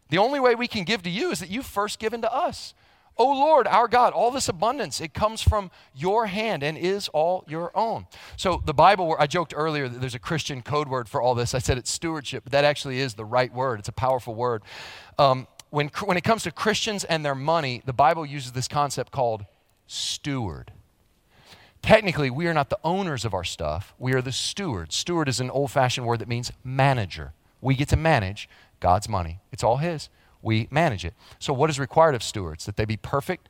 [0.09, 2.73] The only way we can give to you is that you've first given to us.
[3.17, 7.43] Oh Lord, our God, all this abundance, it comes from your hand and is all
[7.49, 8.07] your own.
[8.37, 11.53] So the Bible, I joked earlier that there's a Christian code word for all this.
[11.53, 13.79] I said it's stewardship, but that actually is the right word.
[13.79, 14.63] It's a powerful word.
[15.17, 19.11] Um, when, when it comes to Christians and their money, the Bible uses this concept
[19.11, 19.45] called
[19.85, 20.71] steward.
[21.81, 24.95] Technically, we are not the owners of our stuff, we are the stewards.
[24.95, 27.33] Steward is an old fashioned word that means manager.
[27.61, 30.09] We get to manage God's money, it's all His.
[30.41, 31.13] We manage it.
[31.37, 32.65] So, what is required of stewards?
[32.65, 33.49] That they be perfect,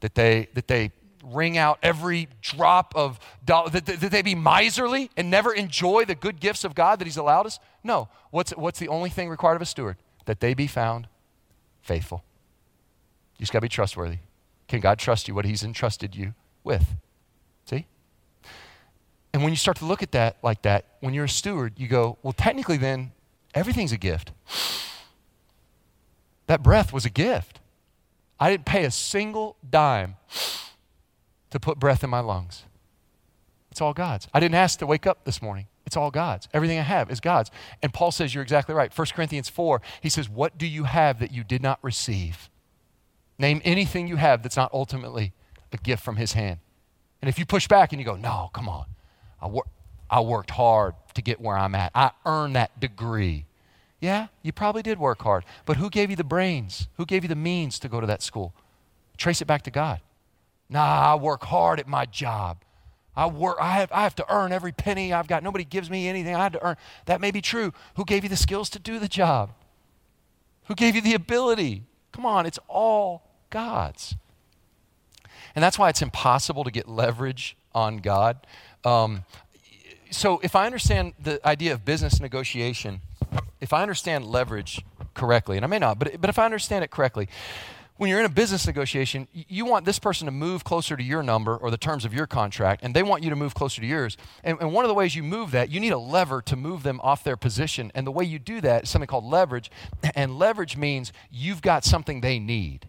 [0.00, 0.92] that they, that they
[1.24, 6.14] wring out every drop of dollar, that, that, they be miserly and never enjoy the
[6.14, 7.58] good gifts of God that He's allowed us?
[7.82, 8.08] No.
[8.30, 9.96] What's, what's the only thing required of a steward?
[10.26, 11.08] That they be found
[11.80, 12.24] faithful.
[13.38, 14.18] You just got to be trustworthy.
[14.68, 16.94] Can God trust you what He's entrusted you with?
[19.42, 21.88] And when you start to look at that like that, when you're a steward, you
[21.88, 23.10] go, well, technically, then
[23.54, 24.30] everything's a gift.
[26.46, 27.58] That breath was a gift.
[28.38, 30.14] I didn't pay a single dime
[31.50, 32.62] to put breath in my lungs.
[33.72, 34.28] It's all God's.
[34.32, 35.66] I didn't ask to wake up this morning.
[35.86, 36.46] It's all God's.
[36.54, 37.50] Everything I have is God's.
[37.82, 38.96] And Paul says, You're exactly right.
[38.96, 42.48] 1 Corinthians 4, he says, What do you have that you did not receive?
[43.40, 45.32] Name anything you have that's not ultimately
[45.72, 46.60] a gift from his hand.
[47.20, 48.86] And if you push back and you go, no, come on,
[49.42, 49.66] I, wor-
[50.08, 53.44] I worked hard to get where I'm at, I earned that degree.
[54.00, 56.88] Yeah, you probably did work hard, but who gave you the brains?
[56.96, 58.54] Who gave you the means to go to that school?
[59.16, 60.00] Trace it back to God.
[60.68, 62.58] Nah, I work hard at my job.
[63.14, 65.42] I work I have I have to earn every penny I've got.
[65.42, 66.34] Nobody gives me anything.
[66.34, 66.76] I had to earn.
[67.04, 67.72] That may be true.
[67.96, 69.52] Who gave you the skills to do the job?
[70.64, 71.84] Who gave you the ability?
[72.10, 74.16] Come on, it's all God's.
[75.54, 78.46] And that's why it's impossible to get leverage on God.
[78.84, 79.24] Um,
[80.10, 83.00] so, if I understand the idea of business negotiation,
[83.60, 86.90] if I understand leverage correctly, and I may not, but, but if I understand it
[86.90, 87.28] correctly,
[87.96, 91.22] when you're in a business negotiation, you want this person to move closer to your
[91.22, 93.86] number or the terms of your contract, and they want you to move closer to
[93.86, 94.16] yours.
[94.42, 96.82] And, and, one of the ways you move that, you need a lever to move
[96.82, 97.92] them off their position.
[97.94, 99.70] And the way you do that is something called leverage.
[100.16, 102.86] And leverage means you've got something they need.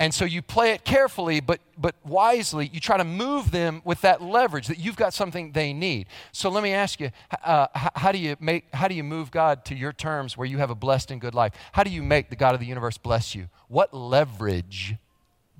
[0.00, 2.70] And so you play it carefully, but, but wisely.
[2.72, 6.06] You try to move them with that leverage that you've got something they need.
[6.32, 7.10] So let me ask you
[7.44, 10.56] uh, how, do you make, how do you move God to your terms where you
[10.56, 11.52] have a blessed and good life?
[11.72, 13.48] How do you make the God of the universe bless you?
[13.68, 14.96] What leverage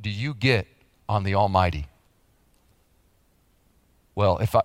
[0.00, 0.66] do you get
[1.06, 1.86] on the Almighty?
[4.14, 4.62] Well, if I,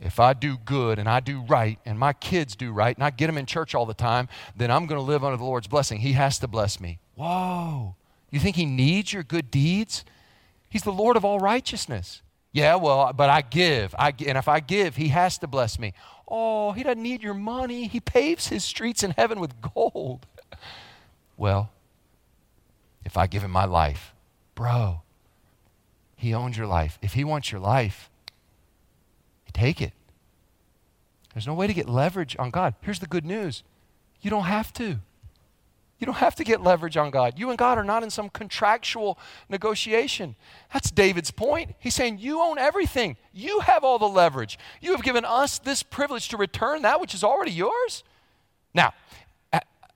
[0.00, 3.10] if I do good and I do right and my kids do right and I
[3.10, 5.66] get them in church all the time, then I'm going to live under the Lord's
[5.66, 5.98] blessing.
[5.98, 7.00] He has to bless me.
[7.16, 7.96] Whoa.
[8.30, 10.04] You think he needs your good deeds?
[10.68, 12.22] He's the Lord of all righteousness.
[12.52, 13.94] Yeah, well, but I give.
[13.98, 15.92] I, and if I give, he has to bless me.
[16.26, 17.86] Oh, he doesn't need your money.
[17.86, 20.26] He paves his streets in heaven with gold.
[21.38, 21.68] Well,
[23.04, 24.14] if I give him my life,
[24.54, 25.02] bro,
[26.16, 26.98] he owns your life.
[27.02, 28.08] If he wants your life,
[29.56, 29.92] take it.
[31.34, 32.74] There's no way to get leverage on God.
[32.80, 33.62] Here's the good news
[34.20, 34.98] you don't have to.
[35.98, 37.38] You don't have to get leverage on God.
[37.38, 40.36] You and God are not in some contractual negotiation.
[40.72, 41.74] That's David's point.
[41.78, 43.16] He's saying, You own everything.
[43.32, 44.58] You have all the leverage.
[44.80, 48.04] You have given us this privilege to return that which is already yours.
[48.74, 48.92] Now,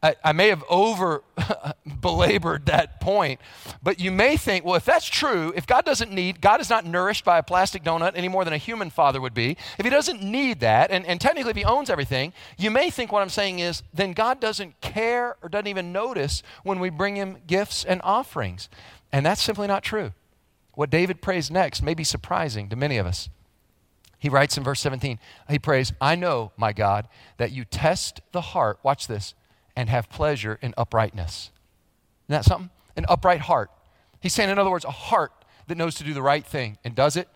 [0.02, 1.22] I, I, may have over
[2.00, 3.38] belabored that point,
[3.82, 6.86] but you may think, well, if that's true, if God doesn't need, God is not
[6.86, 9.90] nourished by a plastic donut any more than a human father would be, if he
[9.90, 13.28] doesn't need that, and, and technically if he owns everything, you may think what I'm
[13.28, 17.84] saying is, then God doesn't care or doesn't even notice when we bring him gifts
[17.84, 18.70] and offerings.
[19.12, 20.12] And that's simply not true.
[20.74, 23.28] what David prays next may be surprising to many of us.
[24.18, 28.40] He writes in verse 17, he prays, I know, my God, that you test the
[28.40, 29.34] heart, watch this,
[29.80, 31.50] and have pleasure in uprightness.
[32.28, 32.68] Isn't that something?
[32.96, 33.70] An upright heart.
[34.20, 35.32] He's saying, in other words, a heart
[35.68, 37.28] that knows to do the right thing and does it,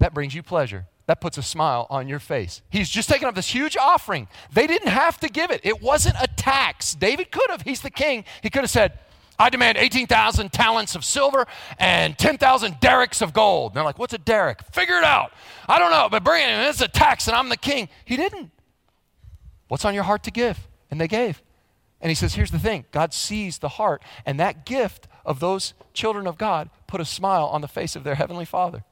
[0.00, 0.86] that brings you pleasure.
[1.06, 2.62] That puts a smile on your face.
[2.68, 4.26] He's just taken up this huge offering.
[4.52, 6.94] They didn't have to give it, it wasn't a tax.
[6.94, 7.62] David could have.
[7.62, 8.24] He's the king.
[8.42, 8.98] He could have said,
[9.38, 11.46] I demand 18,000 talents of silver
[11.78, 13.70] and 10,000 darics of gold.
[13.70, 14.62] And they're like, What's a daric?
[14.72, 15.32] Figure it out.
[15.68, 16.60] I don't know, but bring it in.
[16.68, 17.88] It's a tax and I'm the king.
[18.04, 18.50] He didn't.
[19.68, 20.58] What's on your heart to give?
[20.90, 21.40] And they gave.
[22.02, 25.72] And he says, Here's the thing God sees the heart, and that gift of those
[25.94, 28.84] children of God put a smile on the face of their heavenly Father.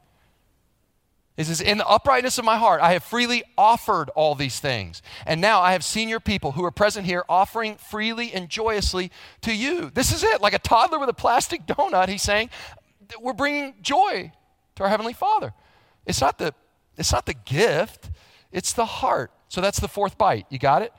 [1.37, 5.03] He says, In the uprightness of my heart, I have freely offered all these things.
[5.27, 9.11] And now I have senior people who are present here offering freely and joyously
[9.43, 9.91] to you.
[9.91, 10.41] This is it.
[10.41, 12.51] Like a toddler with a plastic donut, he's saying,
[13.21, 14.33] We're bringing joy
[14.77, 15.53] to our Heavenly Father.
[16.07, 16.55] It's not the,
[16.97, 18.11] it's not the gift,
[18.53, 19.33] it's the heart.
[19.49, 20.47] So that's the fourth bite.
[20.49, 20.93] You got it?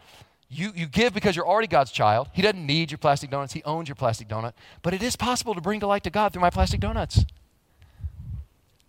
[0.54, 2.30] You, you give because you're already God's child.
[2.34, 4.54] He doesn't need your plastic donuts, He owns your plastic donut.
[4.82, 7.24] But it is possible to bring delight to God through my plastic donuts.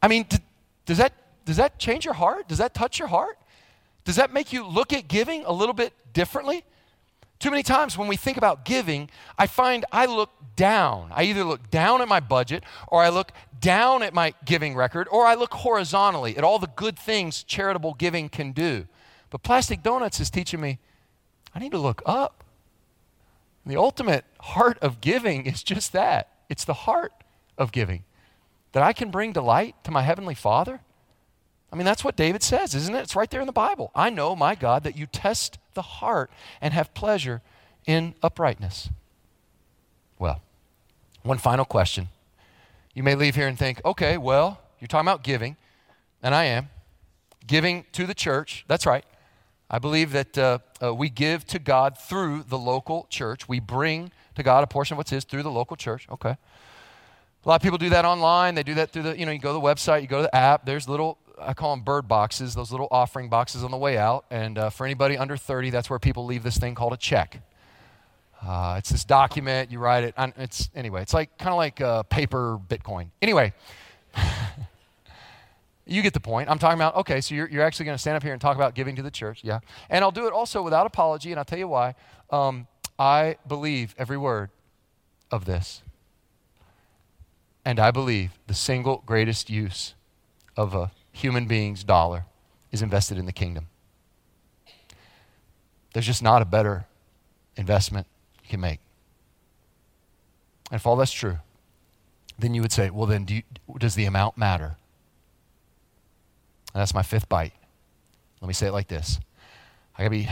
[0.03, 0.27] I mean,
[0.87, 1.13] does, that,
[1.45, 2.49] does that change your heart?
[2.49, 3.39] Does that touch your heart?
[4.05, 6.65] Does that make you look at giving a little bit differently?
[7.39, 11.11] Too many times when we think about giving, I find I look down.
[11.15, 15.07] I either look down at my budget, or I look down at my giving record,
[15.11, 18.87] or I look horizontally at all the good things charitable giving can do.
[19.31, 20.79] But Plastic Donuts is teaching me
[21.55, 22.45] I need to look up.
[23.65, 27.13] And the ultimate heart of giving is just that it's the heart
[27.57, 28.05] of giving.
[28.73, 30.81] That I can bring delight to my Heavenly Father.
[31.73, 33.01] I mean, that's what David says, isn't it?
[33.01, 33.91] It's right there in the Bible.
[33.95, 37.41] I know, my God, that you test the heart and have pleasure
[37.87, 38.91] in uprightness.
[40.19, 40.43] Well,
[41.23, 42.09] one final question.
[42.95, 45.57] You may leave here and think, okay, well, you're talking about giving,
[46.23, 46.69] and I am.
[47.47, 49.05] Giving to the church, that's right.
[49.75, 53.49] I believe that uh, uh, we give to God through the local church.
[53.49, 56.07] We bring to God a portion of what's His through the local church.
[56.11, 56.37] Okay.
[57.45, 58.55] A lot of people do that online.
[58.55, 60.25] They do that through the, you know, you go to the website, you go to
[60.25, 60.67] the app.
[60.67, 64.27] There's little, I call them bird boxes, those little offering boxes on the way out.
[64.31, 67.41] And uh, for anybody under 30, that's where people leave this thing called a check.
[68.47, 70.15] Uh, it's this document, you write it.
[70.37, 73.09] It's, anyway, it's like kind of like uh, paper Bitcoin.
[73.23, 73.55] Anyway.
[75.85, 76.49] You get the point.
[76.49, 78.57] I'm talking about, okay, so you're, you're actually going to stand up here and talk
[78.57, 79.41] about giving to the church.
[79.43, 79.61] Yeah.
[79.91, 81.95] And I'll do it also without apology, and I'll tell you why.
[82.31, 82.69] Um,
[82.99, 84.51] I believe every word
[85.31, 85.83] of this.
[87.65, 89.95] And I believe the single greatest use
[90.57, 92.27] of a human being's dollar
[92.71, 93.69] is invested in the kingdom.
[95.93, 96.87] There's just not a better
[97.57, 98.07] investment
[98.45, 98.81] you can make.
[100.71, 101.39] And if all that's true,
[102.39, 103.43] then you would say, well, then do you,
[103.79, 104.77] does the amount matter?
[106.75, 107.53] And that's my fifth bite.
[108.41, 109.21] Let me say it like this.
[109.97, 110.29] I gotta be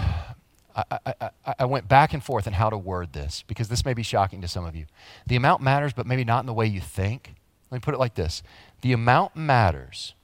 [0.74, 3.92] I, I, I, went back and forth on how to word this because this may
[3.92, 4.86] be shocking to some of you.
[5.26, 7.34] The amount matters, but maybe not in the way you think.
[7.70, 8.42] Let me put it like this
[8.82, 10.14] The amount matters.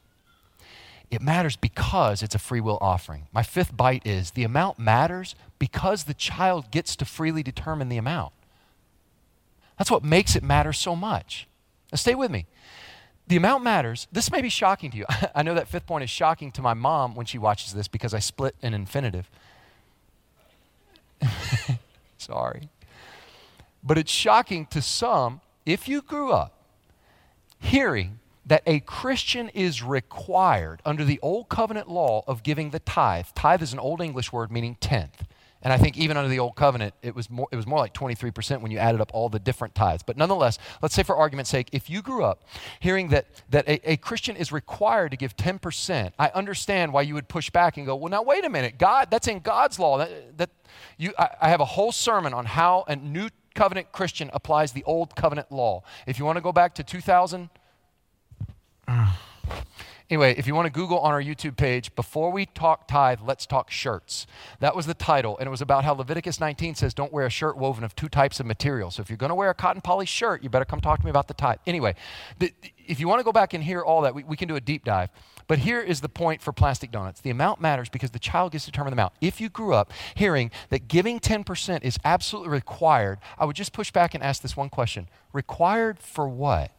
[1.11, 3.29] It matters because it's a free will offering.
[3.33, 7.97] My fifth bite is the amount matters because the child gets to freely determine the
[7.97, 8.33] amount.
[9.79, 11.47] That's what makes it matter so much.
[11.93, 12.47] Now, stay with me.
[13.29, 14.07] The amount matters.
[14.13, 15.07] This may be shocking to you.
[15.35, 18.15] I know that fifth point is shocking to my mom when she watches this because
[18.15, 19.29] I split an infinitive.
[22.19, 22.69] Sorry.
[23.83, 26.53] But it's shocking to some if you grew up
[27.59, 33.27] hearing that a Christian is required under the old covenant law of giving the tithe.
[33.35, 35.25] Tithe is an old English word meaning tenth.
[35.67, 37.93] And I think even under the old covenant, it was more, it was more like
[37.93, 40.05] 23% when you added up all the different tithes.
[40.05, 42.45] But nonetheless, let's say for argument's sake, if you grew up
[42.79, 47.15] hearing that, that a, a Christian is required to give 10%, I understand why you
[47.15, 48.79] would push back and go, well, now wait a minute.
[48.79, 49.99] God, that's in God's law.
[49.99, 50.51] That, that
[50.99, 54.85] you, I, I have a whole sermon on how a new covenant Christian applies the
[54.85, 55.83] old covenant law.
[56.07, 57.51] If you want to go back to 2000,
[60.09, 63.45] Anyway, if you want to Google on our YouTube page, Before We Talk Tithe, Let's
[63.45, 64.25] Talk Shirts.
[64.61, 67.31] That was the title, and it was about how Leviticus 19 says don't wear a
[67.31, 68.93] shirt woven of two types of material.
[68.93, 71.05] So if you're going to wear a cotton poly shirt, you better come talk to
[71.05, 71.59] me about the tithe.
[71.67, 71.97] Anyway,
[72.39, 72.53] the,
[72.87, 74.61] if you want to go back and hear all that, we, we can do a
[74.61, 75.11] deep dive.
[75.49, 78.65] But here is the point for plastic donuts the amount matters because the child gets
[78.67, 79.15] to determine the amount.
[79.21, 83.91] If you grew up hearing that giving 10% is absolutely required, I would just push
[83.91, 86.71] back and ask this one question Required for what?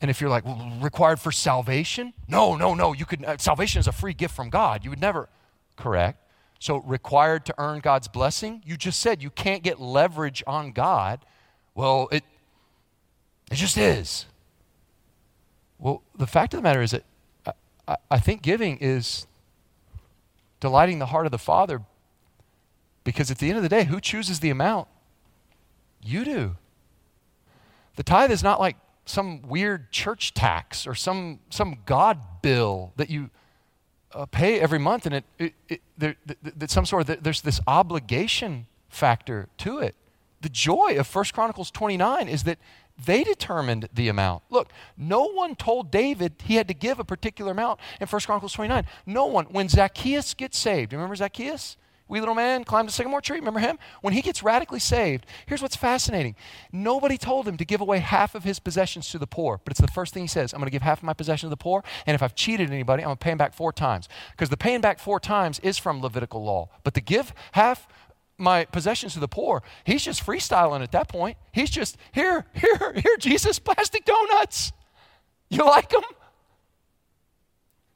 [0.00, 2.12] And if you're like, well, required for salvation?
[2.28, 2.92] No, no, no.
[2.92, 4.84] You could, uh, salvation is a free gift from God.
[4.84, 5.28] You would never,
[5.76, 6.22] correct.
[6.60, 8.62] So, required to earn God's blessing?
[8.64, 11.24] You just said you can't get leverage on God.
[11.74, 12.24] Well, it,
[13.50, 14.26] It just is.
[15.78, 17.04] Well, the fact of the matter is that
[17.46, 17.52] I,
[17.86, 19.26] I, I think giving is
[20.60, 21.82] delighting the heart of the Father
[23.04, 24.88] because at the end of the day, who chooses the amount?
[26.02, 26.56] You do.
[27.96, 28.76] The tithe is not like
[29.08, 33.30] some weird church tax or some, some God bill that you
[34.12, 36.16] uh, pay every month, and it, it, it there,
[36.66, 39.94] some sort of there's this obligation factor to it.
[40.40, 42.58] The joy of First Chronicles 29 is that
[43.04, 44.42] they determined the amount.
[44.50, 48.52] Look, no one told David he had to give a particular amount in First Chronicles
[48.52, 48.86] 29.
[49.06, 49.46] No one.
[49.46, 51.76] When Zacchaeus gets saved, remember Zacchaeus?
[52.08, 53.38] Wee little man climbed a sycamore tree.
[53.38, 53.78] Remember him?
[54.00, 56.34] When he gets radically saved, here's what's fascinating.
[56.72, 59.80] Nobody told him to give away half of his possessions to the poor, but it's
[59.80, 61.56] the first thing he says I'm going to give half of my possessions to the
[61.56, 64.08] poor, and if I've cheated anybody, I'm going to pay him back four times.
[64.32, 66.70] Because the paying back four times is from Levitical law.
[66.84, 67.86] But to give half
[68.38, 71.36] my possessions to the poor, he's just freestyling at that point.
[71.52, 74.72] He's just, here, here, here, Jesus, plastic donuts.
[75.50, 76.02] You like them?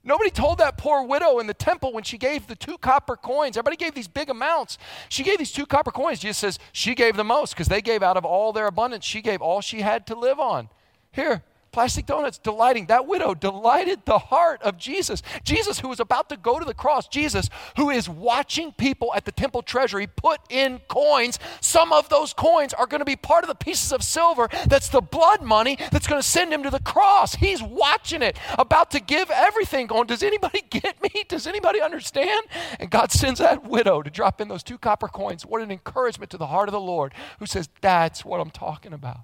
[0.04, 3.56] Nobody told that poor widow in the temple when she gave the two copper coins.
[3.56, 4.76] Everybody gave these big amounts.
[5.08, 6.18] She gave these two copper coins.
[6.18, 9.04] Jesus says she gave the most because they gave out of all their abundance.
[9.04, 10.68] She gave all she had to live on.
[11.12, 12.86] Here, Plastic donuts delighting.
[12.86, 15.22] That widow delighted the heart of Jesus.
[15.42, 17.08] Jesus, who was about to go to the cross.
[17.08, 21.38] Jesus, who is watching people at the temple treasury put in coins.
[21.60, 24.88] Some of those coins are going to be part of the pieces of silver that's
[24.88, 27.34] the blood money that's going to send him to the cross.
[27.34, 31.24] He's watching it, about to give everything, going, Does anybody get me?
[31.28, 32.46] Does anybody understand?
[32.78, 35.46] And God sends that widow to drop in those two copper coins.
[35.46, 38.92] What an encouragement to the heart of the Lord who says, That's what I'm talking
[38.92, 39.20] about.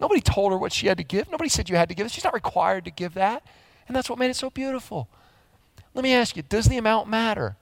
[0.00, 1.30] Nobody told her what she had to give.
[1.30, 2.12] Nobody said you had to give it.
[2.12, 3.44] She's not required to give that.
[3.86, 5.08] And that's what made it so beautiful.
[5.94, 7.56] Let me ask you does the amount matter?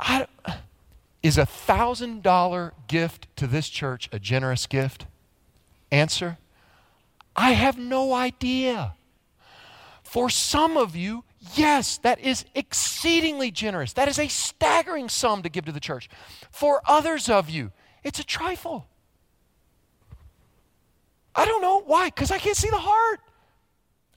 [0.00, 0.26] I,
[1.22, 5.06] is a $1,000 gift to this church a generous gift?
[5.90, 6.38] Answer
[7.34, 8.94] I have no idea.
[10.02, 13.92] For some of you, yes, that is exceedingly generous.
[13.92, 16.08] That is a staggering sum to give to the church.
[16.50, 18.88] For others of you, it's a trifle.
[21.38, 21.82] I don't know.
[21.86, 22.08] Why?
[22.08, 23.20] Because I can't see the heart.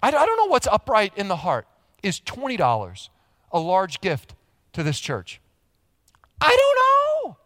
[0.02, 1.68] I, I don't know what's upright in the heart.
[2.02, 3.10] Is $20
[3.52, 4.34] a large gift
[4.74, 5.40] to this church?
[6.42, 7.38] I don't know.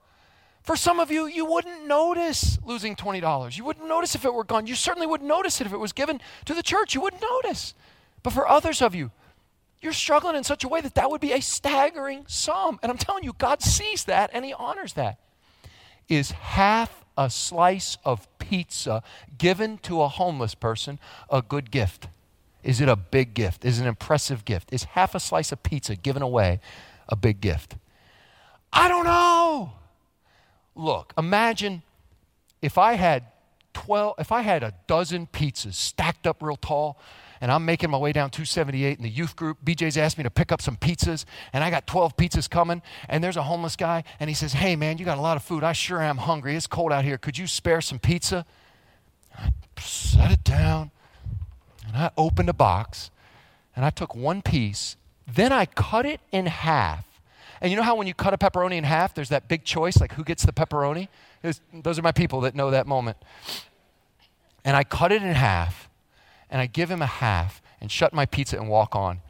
[0.63, 3.57] For some of you, you wouldn't notice losing $20.
[3.57, 4.65] You wouldn't notice if it were gone.
[4.65, 6.95] You certainly wouldn't notice it if it was given to the church.
[6.95, 7.73] You wouldn't notice.
[8.23, 9.11] But for others of you,
[9.81, 12.79] you're struggling in such a way that that would be a staggering sum.
[12.81, 15.19] And I'm telling you, God sees that and He honors that.
[16.07, 19.03] Is half a slice of pizza
[19.37, 20.99] given to a homeless person
[21.29, 22.07] a good gift?
[22.63, 23.63] Is it a big gift?
[23.63, 24.73] Is it an impressive gift?
[24.73, 26.59] Is half a slice of pizza given away
[27.07, 27.75] a big gift?
[28.73, 29.73] I don't know.
[30.75, 31.83] Look, imagine
[32.61, 33.23] if I had
[33.73, 36.99] 12, if I had a dozen pizzas stacked up real tall
[37.45, 39.59] and I'm making my way down 278 in the youth group.
[39.63, 42.81] BJ's asked me to pick up some pizzas, and I got 12 pizzas coming.
[43.07, 45.43] And there's a homeless guy, and he says, Hey, man, you got a lot of
[45.43, 45.63] food.
[45.63, 46.55] I sure am hungry.
[46.55, 47.19] It's cold out here.
[47.19, 48.47] Could you spare some pizza?
[49.37, 50.89] I set it down,
[51.87, 53.11] and I opened a box,
[53.75, 54.97] and I took one piece.
[55.31, 57.05] Then I cut it in half.
[57.61, 60.01] And you know how when you cut a pepperoni in half, there's that big choice,
[60.01, 61.09] like who gets the pepperoni?
[61.71, 63.17] those are my people that know that moment.
[64.63, 65.91] And I cut it in half,
[66.49, 69.21] and I give him a half and shut my pizza and walk on,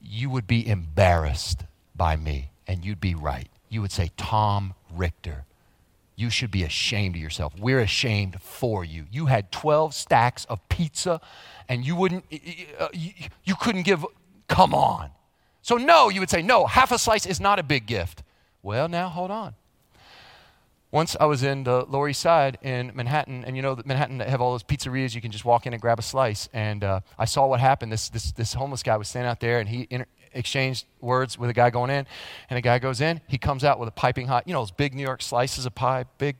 [0.00, 1.64] you would be embarrassed
[1.94, 3.48] by me and you'd be right.
[3.68, 5.44] You would say, Tom Richter,
[6.14, 7.52] you should be ashamed of yourself.
[7.58, 9.06] We're ashamed for you.
[9.10, 11.20] You had 12 stacks of pizza
[11.68, 12.24] and you wouldn't,
[12.78, 13.12] uh, you,
[13.44, 14.04] you couldn't give,
[14.48, 15.10] come on.
[15.62, 18.22] So, no, you would say, no, half a slice is not a big gift.
[18.62, 19.54] Well, now hold on.
[20.96, 24.40] Once I was in the Lower East Side in Manhattan, and you know, Manhattan have
[24.40, 26.48] all those pizzerias you can just walk in and grab a slice.
[26.54, 27.92] And uh, I saw what happened.
[27.92, 31.50] This, this, this homeless guy was standing out there, and he inter- exchanged words with
[31.50, 32.06] a guy going in.
[32.48, 34.70] And the guy goes in, he comes out with a piping hot, you know, those
[34.70, 36.36] big New York slices of pie, big.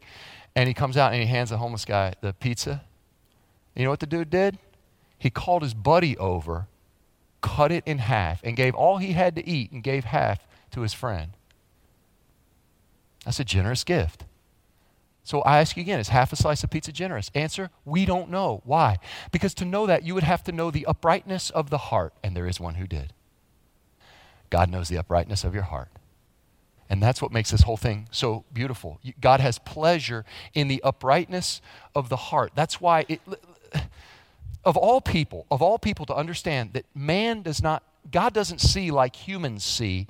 [0.54, 2.82] And he comes out and he hands the homeless guy the pizza.
[3.74, 4.57] You know what the dude did?
[5.18, 6.66] He called his buddy over,
[7.42, 10.80] cut it in half, and gave all he had to eat and gave half to
[10.80, 11.32] his friend.
[13.26, 14.24] That's a generous gift.
[15.27, 17.33] So I ask you again, is half a slice of pizza generous?
[17.35, 18.62] Answer, we don't know.
[18.64, 18.99] Why?
[19.33, 22.37] Because to know that, you would have to know the uprightness of the heart, and
[22.37, 23.12] there is one who did.
[24.51, 25.89] God knows the uprightness of your heart.
[26.89, 29.01] And that's what makes this whole thing so beautiful.
[29.20, 30.24] God has pleasure
[30.55, 31.61] in the uprightness
[31.93, 32.53] of the heart.
[32.55, 33.20] That's why, it,
[34.64, 38.93] of all people, of all people to understand that man does not, God doesn't see
[38.93, 40.07] like humans see.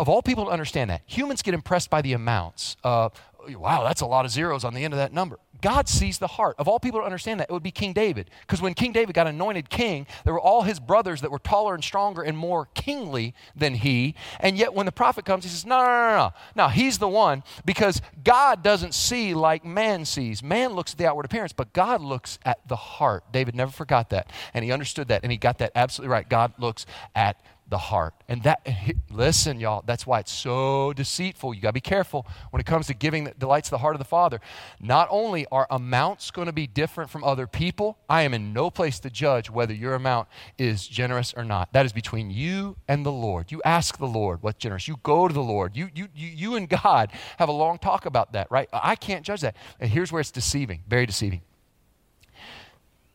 [0.00, 2.76] Of all people to understand that, humans get impressed by the amounts.
[2.82, 3.10] Uh,
[3.48, 5.38] wow, that's a lot of zeros on the end of that number.
[5.64, 6.56] God sees the heart.
[6.58, 8.28] Of all people to understand that, it would be King David.
[8.42, 11.74] Because when King David got anointed king, there were all his brothers that were taller
[11.74, 14.14] and stronger and more kingly than he.
[14.40, 16.32] And yet when the prophet comes, he says, No, no, no, no.
[16.54, 20.42] Now, he's the one because God doesn't see like man sees.
[20.42, 23.24] Man looks at the outward appearance, but God looks at the heart.
[23.32, 24.30] David never forgot that.
[24.52, 25.22] And he understood that.
[25.22, 26.28] And he got that absolutely right.
[26.28, 26.84] God looks
[27.14, 28.14] at the heart.
[28.28, 28.66] And that,
[29.10, 31.54] listen, y'all, that's why it's so deceitful.
[31.54, 33.98] You got to be careful when it comes to giving that delights the heart of
[33.98, 34.40] the Father.
[34.80, 38.70] Not only are amounts going to be different from other people, I am in no
[38.70, 41.72] place to judge whether your amount is generous or not.
[41.72, 43.50] That is between you and the Lord.
[43.50, 44.86] You ask the Lord what's generous.
[44.86, 45.76] You go to the Lord.
[45.76, 48.68] You, you, you, you and God have a long talk about that, right?
[48.72, 49.56] I can't judge that.
[49.80, 51.40] And here's where it's deceiving, very deceiving.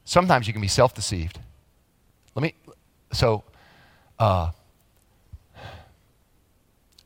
[0.05, 1.39] Sometimes you can be self deceived.
[2.33, 2.55] Let me,
[3.11, 3.43] so
[4.19, 4.51] uh,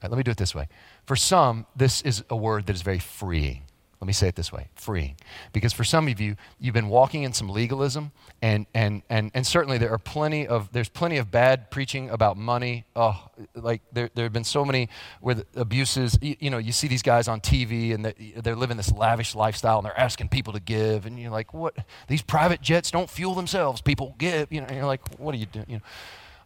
[0.02, 0.68] let me do it this way.
[1.06, 3.64] For some, this is a word that is very freeing.
[4.04, 5.16] Let me say it this way freeing.
[5.54, 8.12] Because for some of you, you've been walking in some legalism,
[8.42, 12.36] and, and, and, and certainly there are plenty of, there's plenty of bad preaching about
[12.36, 12.84] money.
[12.98, 14.90] Oh, like there, there have been so many
[15.22, 16.20] with abuses.
[16.22, 19.36] You, you know, you see these guys on TV and they're, they're living this lavish
[19.36, 21.06] lifestyle and they're asking people to give.
[21.06, 21.74] And you're like, what?
[22.10, 23.80] These private jets don't fuel themselves.
[23.80, 24.52] People give.
[24.52, 25.66] You know, and you're like, what are you doing?
[25.70, 25.84] You know.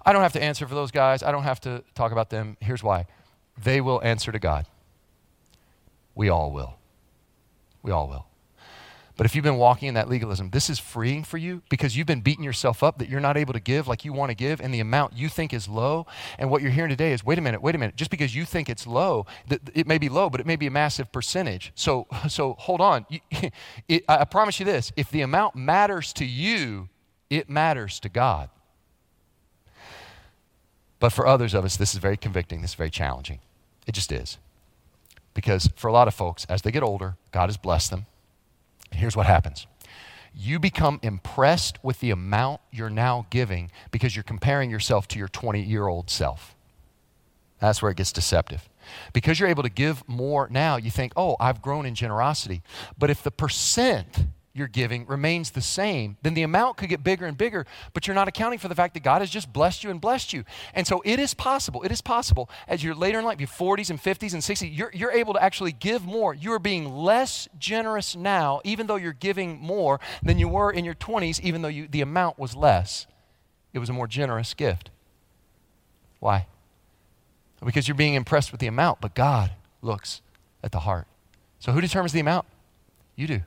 [0.06, 1.24] I don't have to answer for those guys.
[1.24, 2.58] I don't have to talk about them.
[2.60, 3.06] Here's why
[3.62, 4.68] they will answer to God.
[6.16, 6.78] We all will.
[7.82, 8.28] We all will.
[9.18, 12.06] But if you've been walking in that legalism, this is freeing for you because you've
[12.06, 14.62] been beating yourself up that you're not able to give like you want to give
[14.62, 16.06] and the amount you think is low.
[16.38, 17.96] And what you're hearing today is wait a minute, wait a minute.
[17.96, 19.26] Just because you think it's low,
[19.74, 21.72] it may be low, but it may be a massive percentage.
[21.74, 23.08] So, so hold on.
[24.08, 26.88] I promise you this if the amount matters to you,
[27.32, 28.52] it matters to God.
[31.00, 32.62] But for others of us, this is very convicting.
[32.62, 33.40] This is very challenging.
[33.86, 34.38] It just is.
[35.34, 38.06] Because for a lot of folks, as they get older, God has blessed them.
[38.92, 39.68] Here's what happens
[40.40, 45.28] you become impressed with the amount you're now giving because you're comparing yourself to your
[45.28, 46.56] 20 year old self.
[47.60, 48.70] That's where it gets deceptive.
[49.14, 52.62] Because you're able to give more now, you think, oh, I've grown in generosity.
[52.98, 54.28] But if the percent
[54.58, 58.16] you're giving remains the same, then the amount could get bigger and bigger, but you're
[58.16, 60.44] not accounting for the fact that God has just blessed you and blessed you.
[60.74, 63.90] And so it is possible, it is possible as you're later in life, your 40s
[63.90, 66.34] and 50s and 60s, you're, you're able to actually give more.
[66.34, 70.86] You are being less generous now, even though you're giving more than you were in
[70.86, 73.08] your 20s, even though you, the amount was less.
[73.74, 74.90] It was a more generous gift.
[76.20, 76.48] Why?
[77.64, 79.52] Because you're being impressed with the amount, but God
[79.82, 80.22] looks
[80.64, 81.06] at the heart.
[81.60, 82.46] So who determines the amount?
[83.16, 83.42] You do.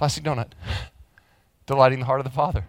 [0.00, 0.52] Plastic donut.
[1.66, 2.64] Delighting the heart of the Father.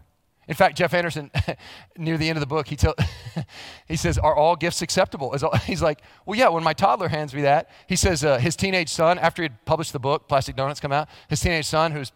[0.50, 1.32] In fact, Jeff Anderson,
[1.98, 2.94] near the end of the book, he, tell,
[3.88, 5.34] he says, Are all gifts acceptable?
[5.66, 8.90] He's like, Well, yeah, when my toddler hands me that, he says, uh, His teenage
[8.90, 12.12] son, after he'd published the book, Plastic Donuts come out, his teenage son, who's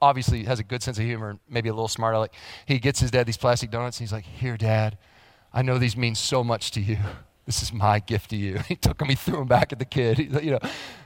[0.00, 2.32] obviously has a good sense of humor, and maybe a little smart aleck,
[2.64, 4.98] he gets his dad these plastic donuts, and he's like, Here, dad,
[5.52, 6.98] I know these mean so much to you.
[7.44, 8.60] This is my gift to you.
[8.68, 10.18] He took them, he threw them back at the kid.
[10.18, 10.60] He, you know,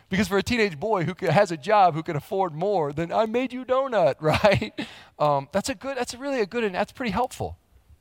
[0.09, 3.27] because for a teenage boy who has a job who can afford more, then I
[3.27, 4.73] made you donut, right?
[5.19, 7.59] Um, that's a good, that's really a good, and that's pretty helpful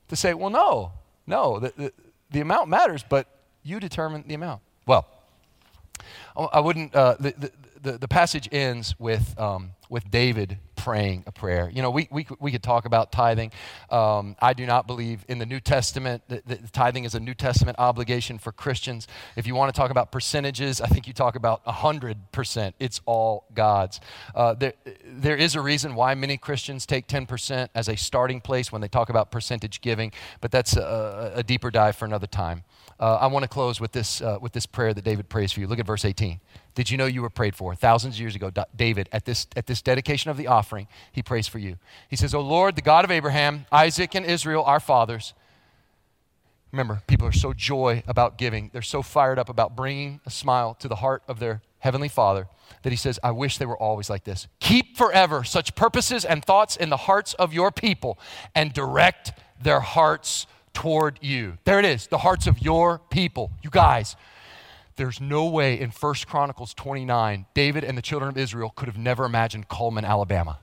[0.10, 0.92] to say, well, no,
[1.26, 1.94] no, the, the,
[2.32, 3.28] the amount matters, but
[3.64, 4.62] you determine the amount.
[4.86, 5.08] Well,
[6.36, 7.52] I wouldn't, uh, the,
[7.82, 11.70] the, the, passage ends with, um, with David praying a prayer.
[11.72, 13.52] You know, we, we, we could talk about tithing.
[13.92, 17.36] Um, I do not believe in the New Testament that, that tithing is a New
[17.36, 19.08] Testament obligation for Christians.
[19.36, 22.74] If you want to talk about percentages, I think you talk about 100%.
[22.80, 24.02] It's all God's.
[24.34, 24.74] Uh, there,
[25.06, 28.88] there is a reason why many Christians take 10% as a starting place when they
[28.88, 32.64] talk about percentage giving, but that's a, a deeper dive for another time.
[33.00, 35.60] Uh, I want to close with this, uh, with this prayer that David prays for
[35.60, 35.68] you.
[35.68, 36.40] Look at verse 18.
[36.76, 37.76] Did you know you were prayed for?
[37.76, 41.48] Thousands of years ago, David, at this, at this dedication of the offering, he prays
[41.48, 41.78] for you.
[42.10, 45.34] He says, O Lord, the God of Abraham, Isaac, and Israel, our fathers.
[46.72, 48.72] Remember, people are so joy about giving.
[48.74, 52.48] They're so fired up about bringing a smile to the heart of their heavenly Father
[52.82, 54.48] that he says, I wish they were always like this.
[54.60, 58.18] Keep forever such purposes and thoughts in the hearts of your people
[58.56, 61.60] and direct their hearts toward you.
[61.66, 63.52] There it is, the hearts of your people.
[63.62, 64.16] You guys,
[64.96, 68.98] there's no way in 1 Chronicles 29, David and the children of Israel could have
[68.98, 70.60] never imagined Cullman, Alabama.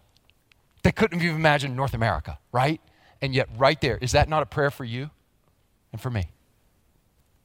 [0.82, 2.80] They couldn't have even imagined North America, right?
[3.20, 5.10] And yet, right there, is that not a prayer for you
[5.92, 6.30] and for me?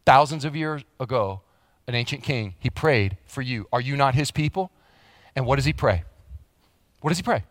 [0.06, 1.42] Thousands of years ago,
[1.88, 3.68] an ancient king, he prayed for you.
[3.74, 4.72] Are you not his people?
[5.36, 6.04] And what does he pray?
[7.02, 7.44] What does he pray?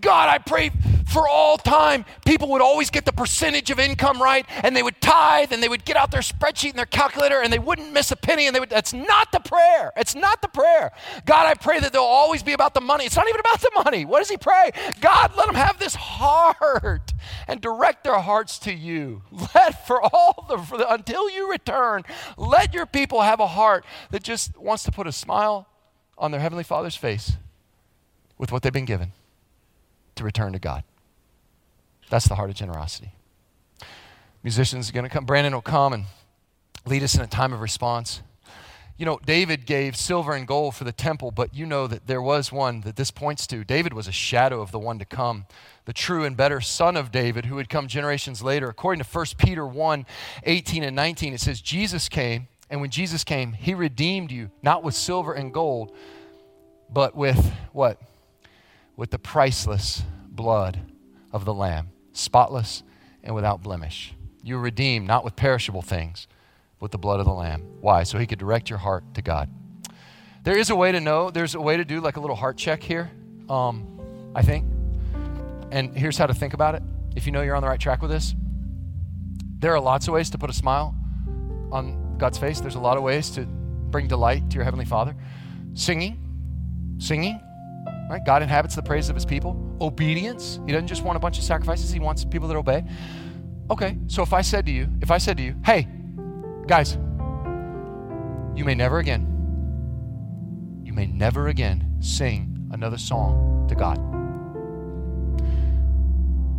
[0.00, 0.70] God, I pray
[1.10, 5.00] for all time, people would always get the percentage of income right, and they would
[5.00, 8.10] tithe, and they would get out their spreadsheet and their calculator, and they wouldn't miss
[8.12, 8.46] a penny.
[8.46, 8.70] And they would.
[8.70, 9.92] That's not the prayer.
[9.96, 10.92] It's not the prayer.
[11.26, 13.04] God, I pray that they'll always be about the money.
[13.04, 14.04] It's not even about the money.
[14.04, 14.70] What does he pray?
[15.00, 17.12] God, let them have this heart
[17.48, 19.22] and direct their hearts to you.
[19.54, 22.04] Let for all the, for the until you return,
[22.36, 25.66] let your people have a heart that just wants to put a smile
[26.18, 27.32] on their heavenly Father's face
[28.38, 29.12] with what they've been given
[30.20, 30.84] to return to God.
[32.10, 33.12] That's the heart of generosity.
[34.42, 35.24] Musicians are going to come.
[35.24, 36.04] Brandon will come and
[36.86, 38.22] lead us in a time of response.
[38.98, 42.20] You know, David gave silver and gold for the temple, but you know that there
[42.20, 43.64] was one that this points to.
[43.64, 45.46] David was a shadow of the one to come,
[45.86, 48.68] the true and better son of David who would come generations later.
[48.68, 50.04] According to 1 Peter 1
[50.42, 54.82] 18 and 19, it says, Jesus came, and when Jesus came, he redeemed you, not
[54.82, 55.92] with silver and gold,
[56.90, 57.98] but with what?
[59.00, 60.78] With the priceless blood
[61.32, 62.82] of the Lamb, spotless
[63.24, 64.12] and without blemish.
[64.42, 66.28] You were redeemed not with perishable things,
[66.78, 67.62] but with the blood of the Lamb.
[67.80, 68.02] Why?
[68.02, 69.48] So he could direct your heart to God.
[70.44, 72.58] There is a way to know, there's a way to do like a little heart
[72.58, 73.10] check here,
[73.48, 74.66] um, I think.
[75.70, 76.82] And here's how to think about it
[77.16, 78.34] if you know you're on the right track with this.
[79.60, 80.94] There are lots of ways to put a smile
[81.72, 82.60] on God's face.
[82.60, 85.16] There's a lot of ways to bring delight to your Heavenly Father.
[85.72, 86.18] Singing,
[86.98, 87.40] singing,
[88.10, 88.24] Right?
[88.24, 89.56] God inhabits the praise of his people.
[89.80, 90.58] Obedience.
[90.66, 92.84] He doesn't just want a bunch of sacrifices, he wants people that obey.
[93.70, 95.86] Okay, so if I said to you, if I said to you, hey,
[96.66, 96.94] guys,
[98.56, 99.28] you may never again,
[100.82, 103.98] you may never again sing another song to God.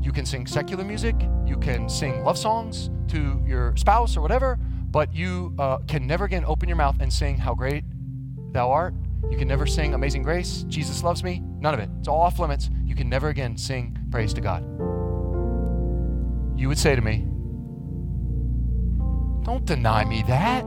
[0.01, 4.57] You can sing secular music, you can sing love songs to your spouse or whatever,
[4.89, 7.83] but you uh, can never again open your mouth and sing how great
[8.53, 8.93] thou art
[9.31, 11.89] you can never sing Amazing Grace, Jesus Loves Me, none of it.
[11.99, 12.69] It's all off limits.
[12.83, 14.61] You can never again sing praise to God.
[16.59, 17.25] You would say to me,
[19.43, 20.63] Don't deny me that.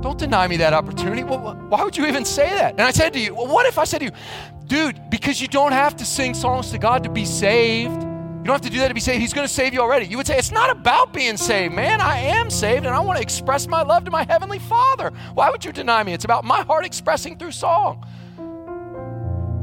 [0.00, 1.24] Don't deny me that opportunity.
[1.24, 2.72] Why would you even say that?
[2.72, 4.10] And I said to you, Well, what if I said to you,
[4.66, 8.04] Dude, because you don't have to sing songs to God to be saved
[8.48, 9.20] don't have to do that to be saved.
[9.20, 10.06] He's going to save you already.
[10.06, 12.00] You would say, It's not about being saved, man.
[12.00, 15.12] I am saved and I want to express my love to my Heavenly Father.
[15.34, 16.14] Why would you deny me?
[16.14, 18.04] It's about my heart expressing through song.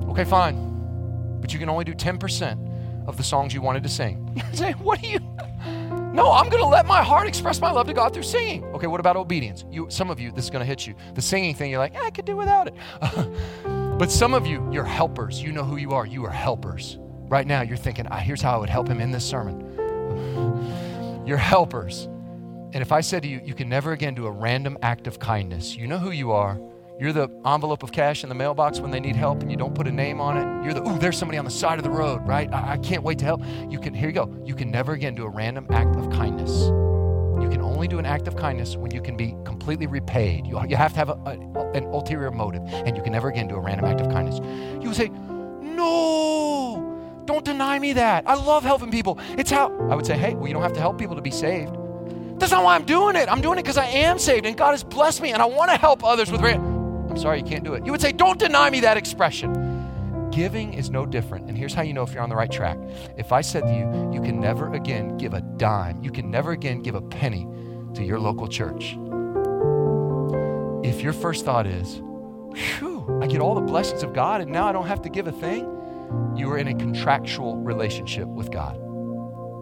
[0.10, 1.40] Okay, fine.
[1.42, 4.22] But you can only do 10% of the songs you wanted to sing.
[4.52, 5.20] You say, What do you.
[6.16, 8.64] No, I'm going to let my heart express my love to God through singing.
[8.68, 9.66] Okay, what about obedience?
[9.70, 10.96] You, some of you, this is going to hit you.
[11.14, 12.74] The singing thing, you're like, yeah, I could do without it.
[14.00, 15.44] but some of you, you're helpers.
[15.44, 16.06] You know who you are.
[16.06, 16.98] You are helpers.
[17.28, 21.24] Right now, you're thinking, ah, here's how I would help him in this sermon.
[21.26, 22.08] You're helpers.
[22.74, 25.18] And if I said to you, you can never again do a random act of
[25.18, 26.60] kindness, you know who you are.
[27.00, 29.76] You're the envelope of cash in the mailbox when they need help and you don't
[29.76, 30.66] put a name on it.
[30.66, 32.50] You're the, ooh, there's somebody on the side of the road, right?
[32.54, 33.42] I, I can't wait to help.
[33.70, 34.34] You can, here you go.
[34.46, 36.52] You can never again do a random act of kindness.
[36.52, 40.48] You can only do an act of kindness when you can be completely repaid.
[40.48, 43.50] You, you have to have a, a, an ulterior motive, and you can never again
[43.50, 44.40] do a random act of kindness.
[44.82, 45.10] You would say,
[45.60, 46.95] No,
[47.26, 48.28] don't deny me that.
[48.28, 49.20] I love helping people.
[49.38, 51.32] It's how I would say, hey, well, you don't have to help people to be
[51.32, 51.76] saved.
[52.40, 53.30] That's not why I'm doing it.
[53.30, 55.72] I'm doing it because I am saved and God has blessed me and I want
[55.72, 56.44] to help others with.
[56.44, 57.86] I'm sorry, you can't do it.
[57.86, 60.30] You would say, don't deny me that expression.
[60.32, 61.48] Giving is no different.
[61.48, 62.78] And here's how you know if you're on the right track.
[63.18, 66.52] If I said to you, you can never again give a dime, you can never
[66.52, 67.48] again give a penny
[67.94, 68.98] to your local church.
[70.84, 72.02] If your first thought is,
[72.80, 75.28] whew, I get all the blessings of God and now I don't have to give
[75.28, 75.75] a thing
[76.36, 78.78] you are in a contractual relationship with God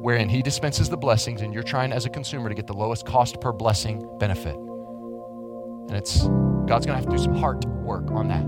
[0.04, 3.06] wherein He dispenses the blessings and you're trying as a consumer to get the lowest
[3.06, 4.56] cost per blessing benefit.
[4.56, 6.24] And it's
[6.66, 8.44] God's to have to do some heart work on that.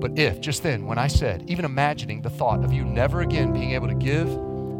[0.00, 3.52] But if, just then, when I said, even imagining the thought of you never again
[3.52, 4.26] being able to give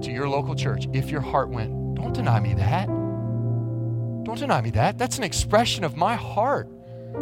[0.02, 2.86] to your local church, if your heart went, don't deny me that.
[2.86, 4.98] Don't deny me that.
[4.98, 6.68] That's an expression of my heart.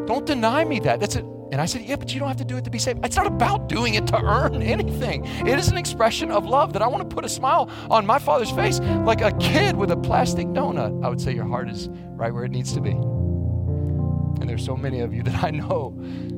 [0.06, 1.00] Don't deny me that.
[1.00, 2.78] That's a and I said, Yeah, but you don't have to do it to be
[2.78, 3.04] saved.
[3.04, 5.24] It's not about doing it to earn anything.
[5.24, 8.18] It is an expression of love that I want to put a smile on my
[8.18, 11.04] father's face like a kid with a plastic donut.
[11.04, 12.90] I would say your heart is right where it needs to be.
[12.90, 15.94] And there's so many of you that I know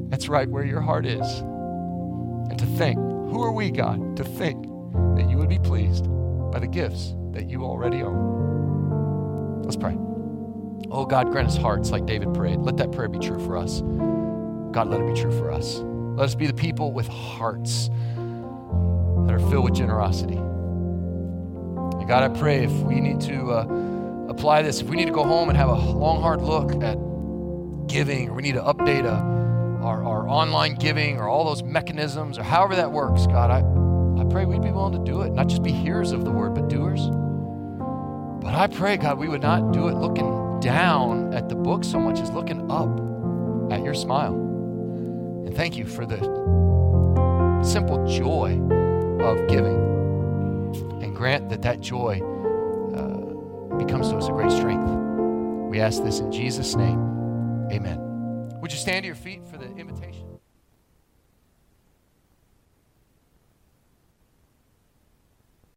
[0.08, 1.40] that's right where your heart is.
[1.40, 4.62] And to think, who are we, God, to think
[5.16, 6.06] that you would be pleased
[6.50, 9.62] by the gifts that you already own?
[9.62, 9.96] Let's pray.
[10.90, 12.58] Oh, God, grant us hearts like David prayed.
[12.58, 13.82] Let that prayer be true for us.
[14.72, 15.78] God, let it be true for us.
[16.16, 17.88] Let us be the people with hearts
[19.26, 20.36] that are filled with generosity.
[20.36, 25.12] And God, I pray if we need to uh, apply this, if we need to
[25.12, 26.96] go home and have a long, hard look at
[27.88, 31.62] giving, or we need to update a, uh, our, our online giving, or all those
[31.62, 33.60] mechanisms, or however that works, God, I,
[34.20, 36.54] I pray we'd be willing to do it, not just be hearers of the word,
[36.54, 37.00] but doers.
[38.42, 41.98] But I pray, God, we would not do it looking down at the book so
[41.98, 42.90] much as looking up
[43.72, 44.49] at your smile.
[45.47, 46.18] And thank you for the
[47.64, 48.61] simple joy
[49.20, 49.91] of giving.
[51.03, 52.20] And grant that that joy
[52.95, 54.88] uh, becomes to us a great strength.
[55.70, 56.99] We ask this in Jesus' name.
[57.70, 57.99] Amen.
[58.61, 59.41] Would you stand to your feet?